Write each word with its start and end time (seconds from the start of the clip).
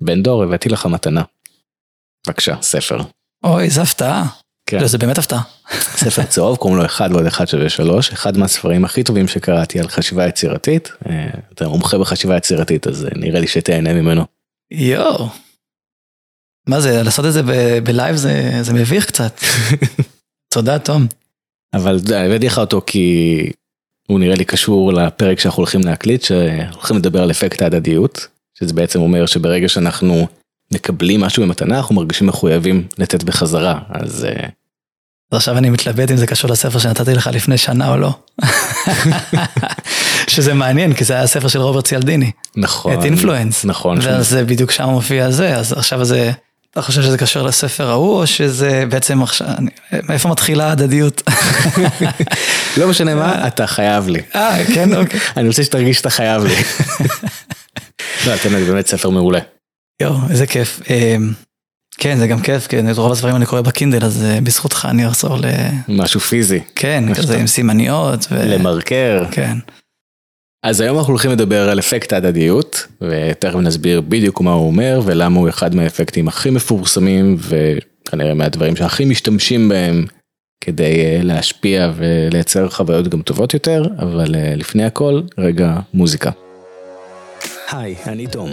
בן 0.00 0.22
דור, 0.22 0.42
הבאתי 0.42 0.68
לך 0.68 0.86
מתנה. 0.86 1.22
בבקשה, 2.26 2.56
ספר. 2.62 2.98
אוי, 3.44 3.64
איזה 3.64 3.82
הפתעה. 3.82 4.26
כן. 4.66 4.80
לא, 4.80 4.86
זה 4.86 4.98
באמת 4.98 5.18
הפתעה. 5.18 5.42
ספר 5.72 6.24
צהוב, 6.24 6.56
קוראים 6.56 6.78
לו 6.78 6.86
אחד 6.86 7.08
ועוד 7.12 7.26
אחד 7.26 7.48
שווה 7.48 7.68
שלוש, 7.68 8.12
אחד 8.12 8.38
מהספרים 8.38 8.84
הכי 8.84 9.04
טובים 9.04 9.28
שקראתי 9.28 9.80
על 9.80 9.88
חשיבה 9.88 10.26
יצירתית. 10.26 10.92
אה, 11.08 11.28
אתה 11.54 11.68
מומחה 11.68 11.98
בחשיבה 11.98 12.36
יצירתית, 12.36 12.86
אז 12.86 13.04
אה, 13.04 13.10
נראה 13.16 13.40
לי 13.40 13.46
שתהנה 13.46 13.94
ממנו. 13.94 14.24
יואו. 14.70 15.28
מה 16.66 16.80
זה, 16.80 17.02
לעשות 17.02 17.24
את 17.24 17.32
זה 17.32 17.42
בלייב 17.84 18.16
זה, 18.16 18.50
זה 18.62 18.72
מביך 18.72 19.06
קצת. 19.06 19.40
תודה, 20.54 20.78
תום. 20.78 21.06
אבל 21.74 21.94
יודע, 21.94 22.22
הבאתי 22.22 22.46
לך 22.46 22.58
אותו 22.58 22.82
כי 22.86 23.36
הוא 24.08 24.20
נראה 24.20 24.34
לי 24.34 24.44
קשור 24.44 24.92
לפרק 24.92 25.40
שאנחנו 25.40 25.60
הולכים 25.60 25.80
להקליט, 25.80 26.22
שהולכים 26.22 26.96
לדבר 26.96 27.22
על 27.22 27.30
אפקט 27.30 27.62
ההדדיות, 27.62 28.28
שזה 28.60 28.72
בעצם 28.74 29.00
אומר 29.00 29.26
שברגע 29.26 29.68
שאנחנו 29.68 30.26
מקבלים 30.72 31.20
משהו 31.20 31.42
במתנה, 31.42 31.76
אנחנו 31.76 31.94
מרגישים 31.94 32.26
מחויבים 32.26 32.86
לתת 32.98 33.22
בחזרה, 33.22 33.78
אז 33.90 34.24
אה, 34.24 34.46
אז 35.32 35.36
עכשיו 35.36 35.58
אני 35.58 35.70
מתלבט 35.70 36.10
אם 36.10 36.16
זה 36.16 36.26
קשור 36.26 36.50
לספר 36.50 36.78
שנתתי 36.78 37.14
לך 37.14 37.30
לפני 37.32 37.58
שנה 37.58 37.90
או 37.90 37.96
לא. 37.96 38.14
שזה 40.30 40.54
מעניין, 40.54 40.94
כי 40.94 41.04
זה 41.04 41.14
היה 41.14 41.22
הספר 41.22 41.48
של 41.48 41.60
רוברט 41.60 41.84
ציאלדיני. 41.84 42.30
נכון. 42.56 42.98
את 42.98 43.04
אינפלואנס. 43.04 43.64
נכון. 43.64 43.98
ואז 44.02 44.28
זה 44.28 44.44
בדיוק 44.44 44.70
שם 44.70 44.84
מופיע 44.84 45.30
זה, 45.30 45.56
אז 45.56 45.72
עכשיו 45.72 46.04
זה, 46.04 46.32
אתה 46.70 46.82
חושב 46.82 47.02
שזה 47.02 47.18
קשור 47.18 47.42
לספר 47.42 47.90
ההוא, 47.90 48.20
או 48.20 48.26
שזה 48.26 48.84
בעצם 48.88 49.22
עכשיו, 49.22 49.48
מאיפה 50.02 50.28
מתחילה 50.28 50.68
ההדדיות? 50.68 51.22
לא 52.78 52.88
משנה 52.88 53.14
מה, 53.14 53.46
אתה 53.46 53.66
חייב 53.66 54.08
לי. 54.08 54.20
אה, 54.34 54.64
כן, 54.74 54.96
אוקיי. 54.96 55.20
אני 55.36 55.48
רוצה 55.48 55.64
שתרגיש 55.64 55.96
שאתה 55.96 56.10
חייב 56.10 56.44
לי. 56.44 56.54
לא, 58.26 58.36
זה 58.36 58.72
באמת 58.72 58.86
ספר 58.86 59.10
מעולה. 59.10 59.40
יואו, 60.02 60.16
איזה 60.30 60.46
כיף. 60.46 60.80
אמ, 60.90 61.32
כן, 61.98 62.18
זה 62.18 62.26
גם 62.26 62.40
כיף, 62.40 62.66
כי 62.66 62.80
את 62.80 62.98
רוב 62.98 63.12
הספרים 63.12 63.36
אני 63.36 63.46
קורא 63.46 63.60
בקינדל, 63.60 64.04
אז 64.04 64.24
אה, 64.24 64.40
בזכותך 64.40 64.88
אני 64.90 65.06
אחזור 65.06 65.36
ל... 65.36 65.44
משהו 65.88 66.20
פיזי, 66.20 66.60
כן, 66.74 67.14
כזה 67.14 67.38
עם 67.38 67.46
סימניות. 67.46 68.26
ו... 68.30 68.34
למרקר. 68.44 69.24
כן. 69.30 69.58
אז 70.62 70.80
היום 70.80 70.98
אנחנו 70.98 71.12
הולכים 71.12 71.30
לדבר 71.30 71.70
על 71.70 71.78
אפקט 71.78 72.12
ההדדיות, 72.12 72.86
ותכף 73.00 73.54
נסביר 73.54 74.00
בדיוק 74.00 74.40
מה 74.40 74.52
הוא 74.52 74.66
אומר 74.66 75.00
ולמה 75.04 75.40
הוא 75.40 75.48
אחד 75.48 75.74
מהאפקטים 75.74 76.28
הכי 76.28 76.50
מפורסמים 76.50 77.36
וכנראה 77.38 78.34
מהדברים 78.34 78.76
שהכי 78.76 79.04
משתמשים 79.04 79.68
בהם 79.68 80.06
כדי 80.64 81.04
אה, 81.04 81.20
להשפיע 81.22 81.92
ולייצר 81.96 82.68
חוויות 82.68 83.08
גם 83.08 83.22
טובות 83.22 83.54
יותר, 83.54 83.84
אבל 83.98 84.34
אה, 84.34 84.54
לפני 84.56 84.84
הכל, 84.84 85.20
רגע 85.38 85.78
מוזיקה. 85.94 86.30
היי, 87.72 87.96
אני 88.06 88.26
תום, 88.26 88.50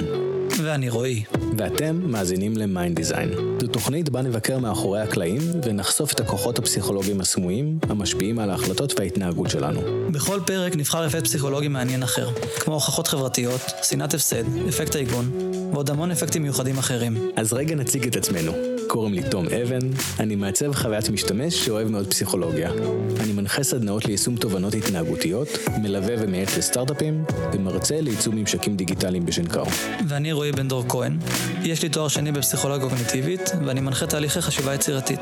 ואני 0.64 0.90
רועי. 0.90 1.24
ואתם 1.58 2.02
מאזינים 2.04 2.58
ל 2.58 2.65
Mind 2.65 2.96
Design. 2.96 3.30
זו 3.62 3.68
תוכנית 3.68 4.10
בה 4.10 4.22
נבקר 4.22 4.60
מאחורי 4.60 5.02
הקלעים 5.02 5.42
ונחשוף 5.64 6.14
את 6.14 6.20
הכוחות 6.20 6.60
הפסיכולוגיים 6.60 7.22
הסמויים 7.22 7.80
המשפיעים 7.90 8.40
על 8.40 8.50
ההחלטות 8.50 9.00
וההתנהגות 9.00 9.50
שלנו. 9.50 9.82
בכל 10.12 10.40
פרק 10.46 10.76
נבחר 10.76 11.06
אפקט 11.08 11.24
פסיכולוגי 11.24 11.68
מעניין 11.68 12.04
אחר, 12.04 12.30
כמו 12.60 12.74
הוכחות 12.74 13.08
חברתיות, 13.08 13.62
שנאת 13.84 14.14
הפסד, 14.14 14.44
אפקט 14.70 14.96
העיגון, 14.96 15.32
ועוד 15.74 15.90
המון 15.90 16.12
אפקטים 16.12 16.44
מיוחדים 16.44 16.78
אחרים. 16.78 17.18
אז 17.36 17.54
רגע 17.54 17.76
נציג 17.76 18.08
את 18.08 18.16
עצמנו. 18.16 18.52
קוראים 18.88 19.14
לי 19.14 19.22
תום 19.30 19.46
אבן, 19.46 19.80
אני 20.20 20.36
מעצב 20.36 20.74
חוויית 20.74 21.10
משתמש 21.10 21.66
שאוהב 21.66 21.88
מאוד 21.88 22.08
פסיכולוגיה. 22.08 22.72
אני 23.20 23.34
מנחה 23.34 23.64
סדנאות 23.64 24.06
ליישום 24.06 24.36
תובנות 24.36 24.74
התנהגותיות, 24.74 25.48
מלווה 25.82 26.16
ומייעץ 26.20 26.58
לסטארט-אפים, 26.58 27.24
ומרצה 27.54 28.02
לייצום 28.02 28.36
ממשקים 28.36 28.76
דיגיטליים 28.76 29.26
בשנקר. 29.26 29.64
ואני 30.08 30.32
רועי 30.32 30.47
בן 30.52 30.68
דור 30.68 30.86
כהן. 30.90 31.18
יש 31.64 31.84
לי 31.84 31.90
תואר 31.90 32.08
שני 32.08 32.32
בפסיכולוגיה 32.32 32.90
קוגניטיבית, 32.90 33.52
ואני 33.66 33.82
מנחה 33.82 34.08
תהליכי 34.08 34.42
חשיבה 34.42 34.76
יצירתית. 34.76 35.20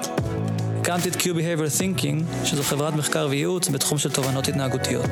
הקמתי 0.80 1.10
את 1.10 1.16
Q-Behavior 1.16 1.80
Thinking, 1.80 2.46
שזו 2.46 2.64
חברת 2.64 2.94
מחקר 2.94 3.28
וייעוץ 3.30 3.70
בתחום 3.70 3.98
של 3.98 4.12
תובנות 4.12 4.48
התנהגותיות. 4.48 5.10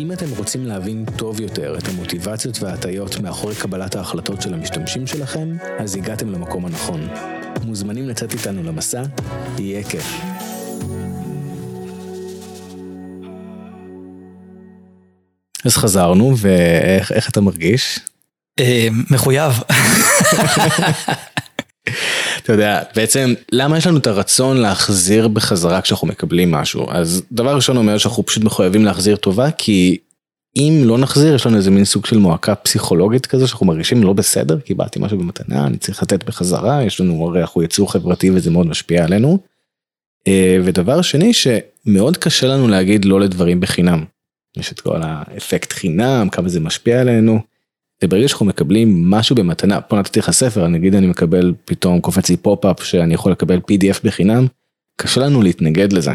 אם 0.00 0.12
אתם 0.12 0.26
רוצים 0.36 0.66
להבין 0.66 1.04
טוב 1.16 1.40
יותר 1.40 1.78
את 1.78 1.88
המוטיבציות 1.88 2.62
וההטיות 2.62 3.18
מאחורי 3.18 3.54
קבלת 3.54 3.96
ההחלטות 3.96 4.42
של 4.42 4.54
המשתמשים 4.54 5.06
שלכם, 5.06 5.56
אז 5.78 5.96
הגעתם 5.96 6.32
למקום 6.32 6.66
הנכון. 6.66 7.08
מוזמנים 7.64 8.08
לצאת 8.08 8.32
איתנו 8.32 8.62
למסע, 8.62 9.02
יהיה 9.58 9.82
כיף. 9.82 10.20
אז 15.64 15.76
חזרנו, 15.76 16.34
ואיך 16.36 17.12
איך 17.12 17.30
אתה 17.30 17.40
מרגיש? 17.40 17.98
אה, 18.60 18.88
מחויב. 19.10 19.52
אתה 22.38 22.52
יודע, 22.52 22.82
בעצם, 22.96 23.34
למה 23.52 23.78
יש 23.78 23.86
לנו 23.86 23.98
את 23.98 24.06
הרצון 24.06 24.56
להחזיר 24.56 25.28
בחזרה 25.28 25.80
כשאנחנו 25.80 26.06
מקבלים 26.06 26.50
משהו? 26.50 26.90
אז 26.90 27.22
דבר 27.32 27.54
ראשון 27.54 27.76
אומר 27.76 27.98
שאנחנו 27.98 28.26
פשוט 28.26 28.44
מחויבים 28.44 28.84
להחזיר 28.84 29.16
טובה, 29.16 29.50
כי 29.50 29.98
אם 30.56 30.82
לא 30.84 30.98
נחזיר, 30.98 31.34
יש 31.34 31.46
לנו 31.46 31.56
איזה 31.56 31.70
מין 31.70 31.84
סוג 31.84 32.06
של 32.06 32.18
מועקה 32.18 32.54
פסיכולוגית 32.54 33.26
כזה, 33.26 33.46
שאנחנו 33.46 33.66
מרגישים 33.66 34.02
לא 34.02 34.12
בסדר, 34.12 34.60
קיבלתי 34.60 34.98
משהו 34.98 35.18
במתנה, 35.18 35.66
אני 35.66 35.78
צריך 35.78 36.02
לתת 36.02 36.24
בחזרה, 36.24 36.82
יש 36.82 37.00
לנו, 37.00 37.28
הרי 37.28 37.40
אנחנו 37.40 37.62
יצור 37.62 37.92
חברתי 37.92 38.30
וזה 38.30 38.50
מאוד 38.50 38.66
משפיע 38.66 39.04
עלינו. 39.04 39.38
אה, 40.28 40.58
ודבר 40.64 41.02
שני, 41.02 41.32
שמאוד 41.32 42.16
קשה 42.16 42.46
לנו 42.46 42.68
להגיד 42.68 43.04
לא 43.04 43.20
לדברים 43.20 43.60
בחינם. 43.60 44.04
יש 44.56 44.72
את 44.72 44.80
כל 44.80 45.00
האפקט 45.02 45.72
חינם, 45.72 46.28
כמה 46.32 46.48
זה 46.48 46.60
משפיע 46.60 47.00
עלינו. 47.00 47.40
וברגע 48.04 48.28
שאנחנו 48.28 48.46
מקבלים 48.46 49.10
משהו 49.10 49.36
במתנה, 49.36 49.80
פה 49.80 49.98
נתתי 49.98 50.18
לך 50.18 50.30
ספר, 50.30 50.68
נגיד 50.68 50.94
אני 50.94 51.06
מקבל 51.06 51.54
פתאום 51.64 52.00
קופץ 52.00 52.28
לי 52.30 52.36
pop-up 52.36 52.84
שאני 52.84 53.14
יכול 53.14 53.32
לקבל 53.32 53.56
pdf 53.58 54.00
בחינם, 54.04 54.46
קשה 54.96 55.20
לנו 55.20 55.42
להתנגד 55.42 55.92
לזה. 55.92 56.12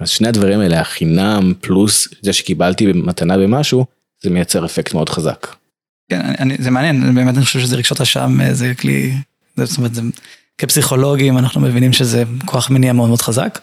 אז 0.00 0.08
שני 0.08 0.28
הדברים 0.28 0.60
האלה, 0.60 0.80
החינם 0.80 1.52
פלוס 1.60 2.08
זה 2.22 2.32
שקיבלתי 2.32 2.92
מתנה 2.92 3.38
במשהו, 3.38 3.86
זה 4.22 4.30
מייצר 4.30 4.64
אפקט 4.64 4.94
מאוד 4.94 5.08
חזק. 5.08 5.46
כן, 6.10 6.20
אני, 6.20 6.34
אני, 6.38 6.56
זה 6.58 6.70
מעניין, 6.70 7.14
באמת 7.14 7.36
אני 7.36 7.44
חושב 7.44 7.60
שזה 7.60 7.76
רגשות 7.76 8.00
אשם, 8.00 8.40
אה, 8.40 8.54
זה 8.54 8.72
כלי, 8.74 9.12
זה, 9.56 9.64
זאת 9.64 9.78
אומרת, 9.78 9.94
זה, 9.94 10.02
כפסיכולוגים 10.58 11.38
אנחנו 11.38 11.60
מבינים 11.60 11.92
שזה 11.92 12.22
כוח 12.44 12.70
מניע 12.70 12.92
מאוד 12.92 13.08
מאוד 13.08 13.22
חזק, 13.22 13.58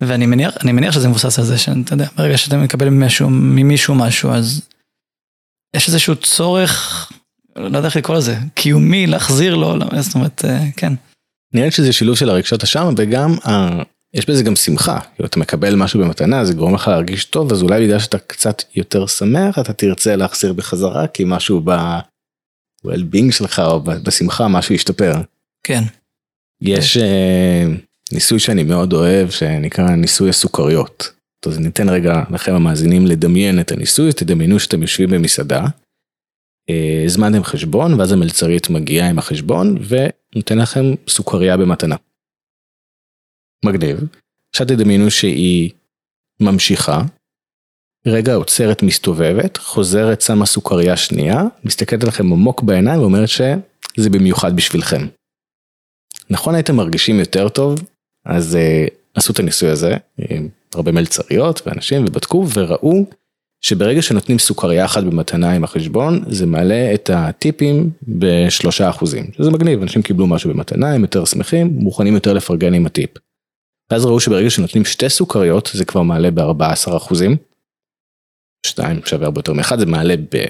ואני 0.00 0.26
מניח, 0.26 0.54
אני 0.62 0.72
מניח 0.72 0.94
שזה 0.94 1.08
מבוסס 1.08 1.38
על 1.38 1.44
זה 1.44 1.58
שאתה 1.58 1.94
יודע, 1.94 2.06
ברגע 2.16 2.38
שאתה 2.38 2.56
מקבל 2.56 2.88
ממישהו, 2.88 3.30
ממישהו 3.30 3.94
משהו, 3.94 4.30
אז 4.30 4.62
יש 5.76 5.88
איזשהו 5.88 6.16
צורך, 6.16 7.12
לא 7.56 7.76
יודע 7.76 7.88
איך 7.88 7.96
לקרוא 7.96 8.16
לזה, 8.16 8.36
קיומי 8.54 9.06
להחזיר 9.06 9.54
לו, 9.54 9.76
לא, 9.76 9.86
זאת 10.00 10.14
אומרת, 10.14 10.44
אה, 10.44 10.64
כן. 10.76 10.92
נראה 11.54 11.66
לי 11.66 11.70
שזה 11.70 11.92
שילוב 11.92 12.16
של 12.16 12.30
הרגשות 12.30 12.62
אשם 12.62 12.94
וגם 12.96 13.34
ה... 13.48 13.82
יש 14.14 14.26
בזה 14.30 14.42
גם 14.42 14.56
שמחה, 14.56 15.00
כאילו 15.14 15.26
אתה 15.26 15.40
מקבל 15.40 15.74
משהו 15.74 16.00
במתנה 16.00 16.44
זה 16.44 16.54
גורם 16.54 16.74
לך 16.74 16.88
להרגיש 16.88 17.24
טוב 17.24 17.52
אז 17.52 17.62
אולי 17.62 17.86
בגלל 17.86 17.98
שאתה 17.98 18.18
קצת 18.18 18.62
יותר 18.74 19.06
שמח 19.06 19.58
אתה 19.58 19.72
תרצה 19.72 20.16
להחזיר 20.16 20.52
בחזרה 20.52 21.06
כי 21.06 21.22
משהו 21.26 21.60
ב-well-being 21.60 23.32
שלך 23.32 23.62
או 23.66 23.80
בשמחה 23.80 24.48
משהו 24.48 24.74
ישתפר. 24.74 25.14
כן. 25.62 25.84
יש 26.60 26.96
אה, 26.96 27.64
ניסוי 28.12 28.38
שאני 28.38 28.62
מאוד 28.62 28.92
אוהב 28.92 29.30
שנקרא 29.30 29.90
ניסוי 29.90 30.30
הסוכריות. 30.30 31.10
אז 31.46 31.58
ניתן 31.58 31.88
רגע 31.88 32.22
לכם 32.30 32.54
המאזינים 32.54 33.06
לדמיין 33.06 33.60
את 33.60 33.72
הניסוי, 33.72 34.12
תדמיינו 34.12 34.60
שאתם 34.60 34.82
יושבים 34.82 35.10
במסעדה, 35.10 35.64
אה, 36.70 37.02
הזמנתם 37.04 37.44
חשבון 37.44 38.00
ואז 38.00 38.12
המלצרית 38.12 38.70
מגיעה 38.70 39.10
עם 39.10 39.18
החשבון 39.18 39.76
ונותן 39.88 40.58
לכם 40.58 40.84
סוכריה 41.08 41.56
במתנה. 41.56 41.96
מגניב. 43.64 43.98
עכשיו 44.50 44.66
תדמיינו 44.66 45.10
שהיא 45.10 45.70
ממשיכה, 46.40 47.02
רגע 48.06 48.34
עוצרת 48.34 48.82
מסתובבת, 48.82 49.56
חוזרת 49.56 50.20
שמה 50.20 50.46
סוכריה 50.46 50.96
שנייה, 50.96 51.42
מסתכלת 51.64 52.02
עליכם 52.02 52.32
עמוק 52.32 52.62
בעיניים 52.62 53.00
ואומרת 53.00 53.28
שזה 53.28 54.10
במיוחד 54.10 54.56
בשבילכם. 54.56 55.06
נכון 56.30 56.54
הייתם 56.54 56.76
מרגישים 56.76 57.18
יותר 57.18 57.48
טוב, 57.48 57.78
אז 58.24 58.54
uh, 58.54 58.90
עשו 59.14 59.32
את 59.32 59.38
הניסוי 59.38 59.68
הזה, 59.68 59.96
עם 60.18 60.48
הרבה 60.74 60.92
מלצריות 60.92 61.62
ואנשים 61.66 62.04
ובדקו 62.04 62.46
וראו 62.54 63.04
שברגע 63.60 64.02
שנותנים 64.02 64.38
סוכריה 64.38 64.84
אחת 64.84 65.02
במתנה 65.02 65.52
עם 65.52 65.64
החשבון, 65.64 66.24
זה 66.28 66.46
מעלה 66.46 66.94
את 66.94 67.10
הטיפים 67.14 67.90
בשלושה 68.02 68.90
אחוזים, 68.90 69.30
שזה 69.36 69.50
מגניב, 69.50 69.82
אנשים 69.82 70.02
קיבלו 70.02 70.26
משהו 70.26 70.50
במתנה, 70.50 70.92
הם 70.94 71.02
יותר 71.02 71.24
שמחים, 71.24 71.66
מוכנים 71.74 72.14
יותר 72.14 72.32
לפרגן 72.32 72.74
עם 72.74 72.86
הטיפ. 72.86 73.10
ואז 73.90 74.04
ראו 74.04 74.20
שברגע 74.20 74.50
שנותנים 74.50 74.84
שתי 74.84 75.08
סוכריות, 75.08 75.70
זה 75.74 75.84
כבר 75.84 76.02
מעלה 76.02 76.30
ב-14 76.30 76.96
אחוזים. 76.96 77.36
שתיים 78.66 79.00
שווה 79.04 79.26
הרבה 79.26 79.38
יותר 79.38 79.52
מאחד, 79.52 79.78
זה 79.78 79.86
מעלה, 79.86 80.14
ב... 80.16 80.44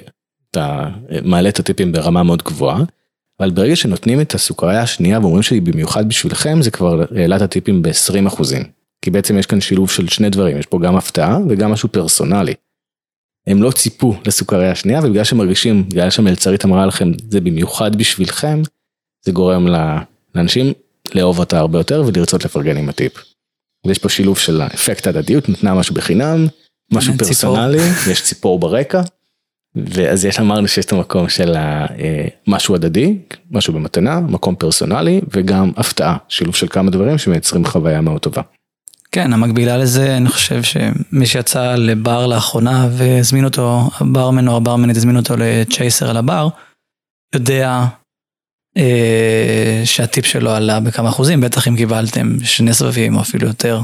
אתה 0.50 0.88
מעלה 1.24 1.48
את 1.48 1.58
הטיפים 1.58 1.92
ברמה 1.92 2.22
מאוד 2.22 2.42
גבוהה. 2.42 2.84
אבל 3.40 3.50
ברגע 3.50 3.76
שנותנים 3.76 4.20
את 4.20 4.34
הסוכריה 4.34 4.82
השנייה 4.82 5.20
ואומרים 5.20 5.42
שהיא 5.42 5.62
במיוחד 5.62 6.08
בשבילכם, 6.08 6.62
זה 6.62 6.70
כבר 6.70 7.04
העלה 7.16 7.36
את 7.36 7.42
הטיפים 7.42 7.82
ב-20 7.82 8.26
אחוזים. 8.26 8.62
כי 9.02 9.10
בעצם 9.10 9.38
יש 9.38 9.46
כאן 9.46 9.60
שילוב 9.60 9.90
של 9.90 10.08
שני 10.08 10.30
דברים, 10.30 10.58
יש 10.58 10.66
פה 10.66 10.78
גם 10.82 10.96
הפתעה 10.96 11.38
וגם 11.48 11.72
משהו 11.72 11.88
פרסונלי. 11.88 12.54
הם 13.46 13.62
לא 13.62 13.70
ציפו 13.70 14.14
לסוכריה 14.26 14.70
השנייה, 14.70 15.00
ובגלל 15.04 15.24
שמרגישים, 15.24 15.88
בגלל 15.88 16.10
שהמלצרית 16.10 16.64
אמרה 16.64 16.86
לכם, 16.86 17.12
זה 17.30 17.40
במיוחד 17.40 17.96
בשבילכם, 17.96 18.62
זה 19.24 19.32
גורם 19.32 19.66
לאנשים 20.34 20.72
לאהוב 21.14 21.38
אותה 21.38 21.58
הרבה 21.58 21.78
יותר 21.78 22.02
ולרצות 22.06 22.44
לפרגן 22.44 22.76
עם 22.76 22.88
הטיפ. 22.88 23.12
ויש 23.86 23.98
פה 23.98 24.08
שילוב 24.08 24.38
של 24.38 24.60
האפקט 24.60 25.06
הדדיות, 25.06 25.48
נתנה 25.48 25.74
משהו 25.74 25.94
בחינם, 25.94 26.46
משהו 26.92 27.12
ציפור. 27.12 27.26
פרסונלי, 27.26 27.82
יש 28.10 28.22
ציפור 28.22 28.58
ברקע, 28.58 29.02
ואז 29.74 30.24
יש 30.24 30.40
אמרנו 30.40 30.68
שיש 30.68 30.84
את 30.84 30.92
המקום 30.92 31.28
של 31.28 31.56
אה, 31.56 31.86
משהו 32.46 32.74
הדדי, 32.74 33.18
משהו 33.50 33.74
במתנה, 33.74 34.20
מקום 34.20 34.54
פרסונלי 34.54 35.20
וגם 35.34 35.72
הפתעה, 35.76 36.16
שילוב 36.28 36.54
של 36.54 36.68
כמה 36.68 36.90
דברים 36.90 37.18
שמייצרים 37.18 37.64
חוויה 37.64 38.00
מאוד 38.00 38.20
טובה. 38.20 38.42
כן, 39.12 39.32
המקבילה 39.32 39.76
לזה, 39.76 40.16
אני 40.16 40.28
חושב 40.28 40.62
שמי 40.62 41.26
שיצא 41.26 41.74
לבר 41.74 42.26
לאחרונה 42.26 42.88
והזמין 42.92 43.44
אותו, 43.44 43.90
הברמן 44.00 44.48
או 44.48 44.56
הברמנית 44.56 44.96
הזמין 44.96 45.16
אותו 45.16 45.34
לצ'ייסר 45.38 46.10
על 46.10 46.16
הבר, 46.16 46.48
יודע 47.34 47.84
אה, 48.76 49.82
שהטיפ 49.84 50.26
שלו 50.26 50.50
עלה 50.50 50.80
בכמה 50.80 51.08
אחוזים, 51.08 51.40
בטח 51.40 51.68
אם 51.68 51.76
קיבלתם 51.76 52.36
שני 52.44 52.74
סבבים 52.74 53.16
או 53.16 53.20
אפילו 53.20 53.46
יותר, 53.46 53.80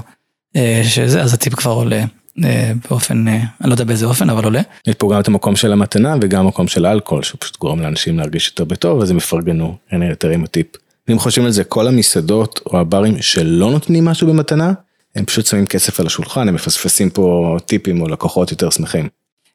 אה, 0.57 0.83
שזה, 0.85 1.23
אז 1.23 1.35
הטיפ 1.35 1.55
כבר 1.55 1.71
עולה 1.71 2.05
אה, 2.45 2.73
באופן, 2.91 3.29
אה, 3.29 3.35
אני 3.35 3.69
לא 3.69 3.75
יודע 3.75 3.85
באיזה 3.85 4.07
אופן, 4.07 4.31
אבל 4.31 4.45
עולה. 4.45 4.61
יש 4.87 4.95
פה 4.95 5.13
גם 5.13 5.21
את 5.21 5.29
המקום 5.29 5.57
של 5.57 5.73
המתנה 5.73 6.15
וגם 6.21 6.45
המקום 6.45 6.69
של 6.69 6.87
האלכוהול, 6.87 7.23
שהוא 7.23 7.39
פשוט 7.41 7.57
גורם 7.57 7.81
לאנשים 7.81 8.19
להרגיש 8.19 8.49
יותר 8.49 8.65
בטוב, 8.65 9.03
אז 9.03 9.11
הם 9.11 9.17
יפרגנו 9.17 9.77
אין 9.93 10.03
יותר 10.03 10.29
עם 10.29 10.45
הטיפ. 10.45 10.67
אם 11.13 11.19
חושבים 11.19 11.47
על 11.47 11.53
זה, 11.53 11.65
כל 11.65 11.89
המסעדות 11.89 12.61
או 12.67 12.79
הברים 12.79 13.23
שלא 13.23 13.71
נותנים 13.71 14.05
משהו 14.05 14.29
במתנה, 14.29 14.73
הם 15.17 15.25
פשוט 15.25 15.47
שמים 15.47 15.67
כסף 15.67 16.01
על 16.01 16.07
השולחן, 16.07 16.49
הם 16.49 16.55
מפספסים 16.55 17.11
פה 17.11 17.57
טיפים 17.67 18.01
או 18.01 18.09
לקוחות 18.09 18.51
יותר 18.51 18.71
שמחים. 18.71 19.09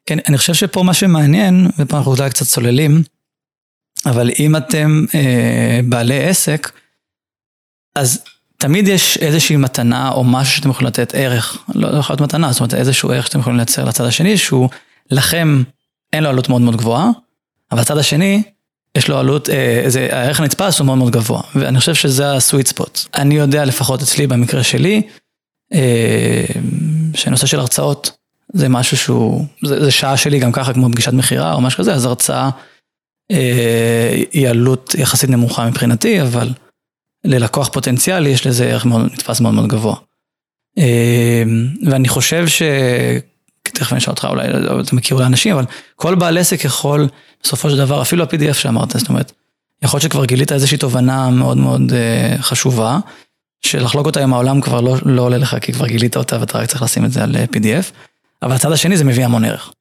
כן, 0.06 0.18
אני 0.28 0.38
חושב 0.38 0.54
שפה 0.54 0.82
מה 0.82 0.94
שמעניין, 0.94 1.68
ופה 1.78 1.96
אנחנו 1.96 2.14
אולי 2.14 2.30
קצת 2.30 2.46
צוללים, 2.46 3.02
אבל 4.06 4.30
אם 4.38 4.56
אתם 4.56 5.04
אה, 5.14 5.80
בעלי 5.84 6.24
עסק, 6.24 6.70
אז 7.94 8.24
תמיד 8.58 8.88
יש 8.88 9.16
איזושהי 9.16 9.56
מתנה 9.56 10.10
או 10.10 10.24
משהו 10.24 10.56
שאתם 10.56 10.70
יכולים 10.70 10.88
לתת 10.88 11.14
ערך, 11.14 11.64
לא 11.74 11.90
לא 11.90 12.00
להיות 12.08 12.20
מתנה, 12.20 12.52
זאת 12.52 12.60
אומרת 12.60 12.74
איזשהו 12.74 13.10
ערך 13.10 13.26
שאתם 13.26 13.38
יכולים 13.38 13.56
לייצר 13.56 13.84
לצד 13.84 14.04
השני, 14.04 14.38
שהוא 14.38 14.68
לכם 15.10 15.62
אין 16.12 16.22
לו 16.22 16.28
עלות 16.28 16.48
מאוד 16.48 16.62
מאוד 16.62 16.76
גבוהה, 16.76 17.10
אבל 17.72 17.80
הצד 17.80 17.98
השני, 17.98 18.42
יש 18.98 19.08
לו 19.08 19.18
עלות, 19.18 19.50
אה, 19.50 19.84
זה, 19.86 20.08
הערך 20.10 20.40
הנתפס 20.40 20.78
הוא 20.78 20.86
מאוד 20.86 20.98
מאוד 20.98 21.12
גבוה, 21.12 21.40
ואני 21.54 21.78
חושב 21.78 21.94
שזה 21.94 22.32
הסוויט 22.32 22.66
ספוט. 22.66 23.00
אני 23.14 23.34
יודע 23.34 23.64
לפחות 23.64 24.02
אצלי 24.02 24.26
במקרה 24.26 24.62
שלי, 24.62 25.02
שנושא 27.14 27.46
של 27.46 27.60
הרצאות 27.60 28.10
זה 28.52 28.68
משהו 28.68 28.96
שהוא, 28.96 29.46
זה, 29.64 29.84
זה 29.84 29.90
שעה 29.90 30.16
שלי 30.16 30.38
גם 30.38 30.52
ככה 30.52 30.74
כמו 30.74 30.90
פגישת 30.92 31.12
מכירה 31.12 31.52
או 31.52 31.60
משהו 31.60 31.78
כזה, 31.78 31.94
אז 31.94 32.04
הרצאה 32.04 32.50
אה, 33.30 34.22
היא 34.32 34.48
עלות 34.48 34.94
יחסית 34.98 35.30
נמוכה 35.30 35.66
מבחינתי, 35.66 36.22
אבל 36.22 36.50
ללקוח 37.24 37.68
פוטנציאלי 37.68 38.30
יש 38.30 38.46
לזה 38.46 38.66
ערך 38.66 38.86
מאוד 38.86 39.00
נתפס 39.12 39.40
מאוד 39.40 39.54
מאוד 39.54 39.68
גבוה. 39.68 39.96
אה, 40.78 41.42
ואני 41.86 42.08
חושב 42.08 42.48
ש... 42.48 42.62
תכף 43.62 43.92
אני 43.92 43.98
אשאל 43.98 44.10
אותך 44.10 44.24
אולי, 44.24 44.48
אתה 44.80 44.96
מכיר 44.96 45.16
אולי 45.16 45.26
אנשים, 45.26 45.54
אבל 45.54 45.64
כל 45.96 46.14
בעל 46.14 46.38
עסק 46.38 46.64
יכול 46.64 47.08
בסופו 47.42 47.70
של 47.70 47.76
דבר, 47.76 48.02
אפילו 48.02 48.24
ה-PDF 48.24 48.54
שאמרת, 48.54 48.90
זאת 48.90 49.08
אומרת, 49.08 49.32
יכול 49.82 49.98
להיות 49.98 50.02
שכבר 50.02 50.24
גילית 50.24 50.52
איזושהי 50.52 50.78
תובנה 50.78 51.30
מאוד 51.30 51.56
מאוד 51.56 51.92
אה, 51.92 52.36
חשובה, 52.40 52.98
שלחלוק 53.66 54.06
אותה 54.06 54.22
עם 54.22 54.32
העולם 54.32 54.60
כבר 54.60 54.80
לא, 54.80 54.96
לא 55.04 55.22
עולה 55.22 55.38
לך, 55.38 55.56
כי 55.60 55.72
כבר 55.72 55.86
גילית 55.86 56.16
אותה 56.16 56.40
ואתה 56.40 56.58
רק 56.58 56.68
צריך 56.68 56.82
לשים 56.82 57.04
את 57.04 57.12
זה 57.12 57.22
על 57.22 57.36
אה, 57.36 57.44
PDF, 57.44 57.92
אבל 58.42 58.52
הצד 58.52 58.72
השני 58.72 58.96
זה 58.96 59.04
מביא 59.04 59.24
המון 59.24 59.44
ערך. 59.44 59.72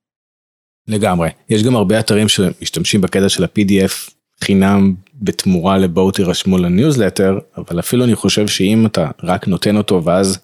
לגמרי. 0.87 1.29
יש 1.49 1.63
גם 1.63 1.75
הרבה 1.75 1.99
אתרים 1.99 2.29
שמשתמשים 2.29 3.01
בקטע 3.01 3.29
של 3.29 3.43
ה-PDF 3.43 4.11
חינם 4.43 4.93
בתמורה 5.21 5.77
לבואו 5.77 6.11
תירשמו 6.11 6.57
לניוזלטר, 6.57 7.39
אבל 7.57 7.79
אפילו 7.79 8.03
אני 8.03 8.15
חושב 8.15 8.47
שאם 8.47 8.85
אתה 8.85 9.09
רק 9.23 9.47
נותן 9.47 9.77
אותו 9.77 10.03
ואז 10.03 10.39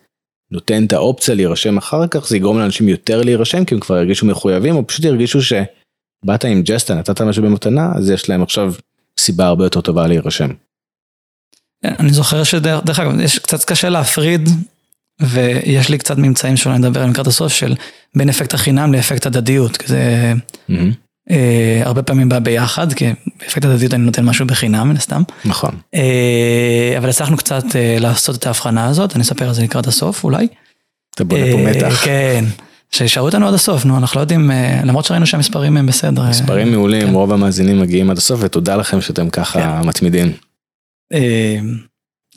נותן 0.51 0.85
את 0.85 0.93
האופציה 0.93 1.35
להירשם 1.35 1.77
אחר 1.77 2.07
כך, 2.07 2.27
זה 2.27 2.37
יגרום 2.37 2.59
לאנשים 2.59 2.89
יותר 2.89 3.21
להירשם, 3.21 3.65
כי 3.65 3.75
הם 3.75 3.81
כבר 3.81 3.97
ירגישו 3.97 4.25
מחויבים, 4.25 4.75
או 4.75 4.87
פשוט 4.87 5.05
ירגישו 5.05 5.39
שבאת 5.41 6.45
עם 6.45 6.61
ג'סטה, 6.61 6.95
נתת 6.95 7.21
משהו 7.21 7.43
במתנה, 7.43 7.91
אז 7.95 8.09
יש 8.09 8.29
להם 8.29 8.43
עכשיו 8.43 8.73
סיבה 9.19 9.45
הרבה 9.45 9.65
יותר 9.65 9.81
טובה 9.81 10.07
להירשם. 10.07 10.49
כן, 11.83 11.93
אני 11.99 12.13
זוכר 12.13 12.43
שדרך 12.43 12.99
אגב, 12.99 13.19
יש 13.19 13.39
קצת 13.39 13.63
קשה 13.63 13.89
להפריד, 13.89 14.49
ויש 15.21 15.89
לי 15.89 15.97
קצת 15.97 16.17
ממצאים 16.17 16.57
שאולי 16.57 16.77
נדבר 16.77 16.99
עליהם 16.99 17.11
לקראת 17.13 17.27
הסוף, 17.27 17.53
של 17.53 17.75
בין 18.15 18.29
אפקט 18.29 18.53
החינם 18.53 18.93
לאפקט 18.93 19.25
הדדיות, 19.25 19.77
כי 19.77 19.87
זה 19.87 20.33
אה, 21.31 21.81
הרבה 21.85 22.03
פעמים 22.03 22.29
בא 22.29 22.39
ביחד, 22.39 22.93
כי 22.93 23.13
באפקט 23.39 23.65
הדדיות 23.65 23.93
אני 23.93 24.03
נותן 24.03 24.25
משהו 24.25 24.47
בחינם, 24.47 24.89
מן 24.89 24.97
הסתם. 24.97 25.21
נכון. 25.45 25.71
אה, 25.95 26.95
אבל 26.97 27.09
הצלחנו 27.09 27.37
קצת 27.37 27.75
אה, 27.75 27.97
לעשות 27.99 28.35
את 28.35 28.45
ההבחנה 28.45 28.85
הזאת, 28.85 29.15
אני 29.15 29.23
אספר 29.23 29.47
על 29.47 29.53
זה 29.53 29.63
לקראת 29.63 29.87
הסוף 29.87 30.23
אולי. 30.23 30.47
אתה 31.15 31.23
בונה 31.23 31.43
פה 31.51 31.57
אה, 31.59 31.71
מתח. 31.71 32.05
כן, 32.05 32.45
שישארו 32.91 33.27
איתנו 33.27 33.47
עד 33.47 33.53
הסוף, 33.53 33.85
נו, 33.85 33.97
אנחנו 33.97 34.17
לא 34.17 34.21
יודעים, 34.21 34.51
אה, 34.51 34.81
למרות 34.83 35.05
שראינו 35.05 35.25
שהמספרים 35.25 35.77
הם 35.77 35.85
בסדר. 35.85 36.21
אה, 36.21 36.29
מספרים 36.29 36.71
מעולים, 36.71 37.07
כן. 37.07 37.13
רוב 37.13 37.33
המאזינים 37.33 37.79
מגיעים 37.79 38.09
עד 38.09 38.17
הסוף, 38.17 38.39
ותודה 38.43 38.75
לכם 38.75 39.01
שאתם 39.01 39.29
ככה 39.29 39.81
מתמידים. 39.85 40.31
אה, 41.13 41.57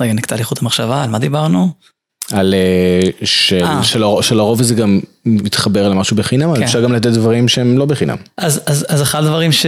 רגע, 0.00 0.12
נקטע 0.12 0.36
לי 0.36 0.44
חוט 0.44 0.62
המחשבה, 0.62 1.02
על 1.02 1.10
מה 1.10 1.18
דיברנו? 1.18 1.68
על 2.32 2.54
אה, 2.54 3.10
של- 3.24 3.64
אה. 3.64 3.82
שלרוב 4.22 4.62
זה 4.62 4.74
גם 4.74 5.00
מתחבר 5.24 5.88
למשהו 5.88 6.16
בחינם, 6.16 6.48
אבל 6.48 6.58
כן. 6.58 6.64
אפשר 6.64 6.82
גם 6.82 6.92
לתת 6.92 7.06
דברים 7.06 7.48
שהם 7.48 7.78
לא 7.78 7.84
בחינם. 7.84 8.16
אז, 8.36 8.60
אז, 8.66 8.86
אז 8.88 9.02
אחד 9.02 9.24
הדברים 9.24 9.52
ש... 9.52 9.66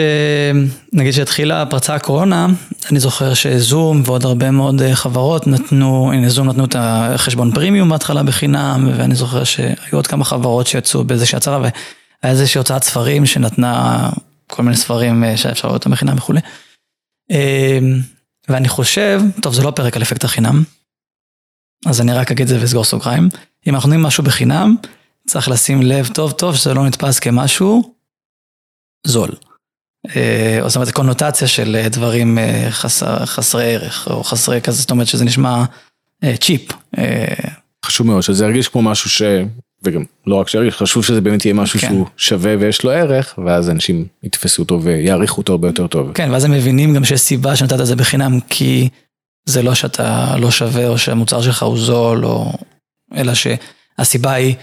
נגיד 0.93 1.12
שהתחילה 1.12 1.66
פרצה 1.66 1.94
הקורונה, 1.94 2.46
אני 2.90 3.00
זוכר 3.00 3.34
שזום 3.34 4.02
ועוד 4.04 4.25
הרבה 4.25 4.50
מאוד 4.50 4.82
אה, 4.82 4.94
חברות 4.94 5.46
נתנו, 5.46 6.12
הנה 6.12 6.28
זום 6.28 6.48
נתנו 6.48 6.64
את 6.64 6.76
החשבון 6.78 7.52
פרימיום 7.55 7.88
בהתחלה 7.88 8.22
בחינם, 8.22 8.90
ואני 8.96 9.14
זוכר 9.14 9.44
שהיו 9.44 9.75
עוד 9.93 10.06
כמה 10.06 10.25
חברות 10.25 10.66
שיצאו 10.66 11.05
באיזושהי 11.05 11.37
הצהרה, 11.37 11.58
והיה 11.58 11.72
איזושהי 12.25 12.58
הוצאת 12.58 12.82
ספרים 12.84 13.26
שנתנה 13.26 14.08
כל 14.46 14.62
מיני 14.62 14.76
ספרים 14.76 15.25
שאפשר 15.37 15.69
לראות 15.69 15.81
אותם 15.81 15.90
בחינם 15.90 16.16
וכולי. 16.19 16.40
ואני 18.49 18.69
חושב, 18.69 19.21
טוב 19.43 19.55
זה 19.55 19.62
לא 19.62 19.71
פרק 19.71 19.97
על 19.97 20.03
אפקט 20.03 20.25
החינם, 20.25 20.62
אז 21.87 22.00
אני 22.00 22.12
רק 22.12 22.31
אגיד 22.31 22.43
את 22.43 22.49
זה 22.49 22.61
ואסגור 22.61 22.85
סוגריים, 22.85 23.29
אם 23.67 23.75
אנחנו 23.75 23.89
נותנים 23.89 24.06
משהו 24.06 24.25
בחינם, 24.25 24.77
צריך 25.27 25.49
לשים 25.49 25.83
לב 25.83 26.09
טוב 26.15 26.33
טוב 26.33 26.56
שזה 26.56 26.75
לא 26.75 26.87
נתפס 26.87 27.19
כמשהו 27.19 27.94
זול. 29.06 29.31
אה, 30.17 30.59
או 30.62 30.69
זאת 30.69 30.77
אומרת, 30.77 30.91
קונוטציה 30.91 31.49
של 31.49 31.77
אה, 31.77 31.89
דברים 31.89 32.39
אה, 32.39 32.67
חסר, 32.71 33.27
חסרי 33.27 33.75
ערך, 33.75 34.09
או 34.11 34.25
חסרי 34.25 34.61
כזה, 34.61 34.81
זאת 34.81 34.91
אומרת 34.91 35.06
שזה 35.06 35.25
נשמע 35.25 35.65
צ'יפ. 36.41 36.72
חשוב 37.87 38.06
מאוד 38.06 38.22
שזה 38.22 38.44
ירגיש 38.44 38.69
כמו 38.69 38.82
משהו 38.82 39.11
ש... 39.11 39.22
וגם 39.84 40.03
לא 40.27 40.34
רק 40.36 40.48
שירגיש, 40.48 40.74
חשוב 40.74 41.05
שזה 41.05 41.20
באמת 41.20 41.44
יהיה 41.44 41.55
משהו 41.55 41.81
כן. 41.81 41.89
שהוא 41.89 42.06
שווה 42.17 42.55
ויש 42.60 42.84
לו 42.84 42.91
ערך, 42.91 43.39
ואז 43.46 43.70
אנשים 43.70 44.06
יתפסו 44.22 44.62
אותו 44.62 44.82
ויעריכו 44.82 45.41
אותו 45.41 45.53
הרבה 45.53 45.69
יותר 45.69 45.86
טוב. 45.86 46.12
כן, 46.12 46.29
ואז 46.31 46.44
הם 46.44 46.51
מבינים 46.53 46.94
גם 46.94 47.05
שיש 47.05 47.20
סיבה 47.20 47.56
שנתת 47.56 47.81
את 47.81 47.86
זה 47.86 47.96
בחינם, 47.96 48.41
כי 48.48 48.89
זה 49.46 49.62
לא 49.62 49.74
שאתה 49.74 50.36
לא 50.39 50.51
שווה, 50.51 50.89
או 50.89 50.98
שהמוצר 50.98 51.43
שלך 51.43 51.62
הוא 51.62 51.79
זול, 51.79 52.24
או... 52.24 52.53
אלא 53.17 53.32
שהסיבה 53.34 54.32
היא 54.32 54.55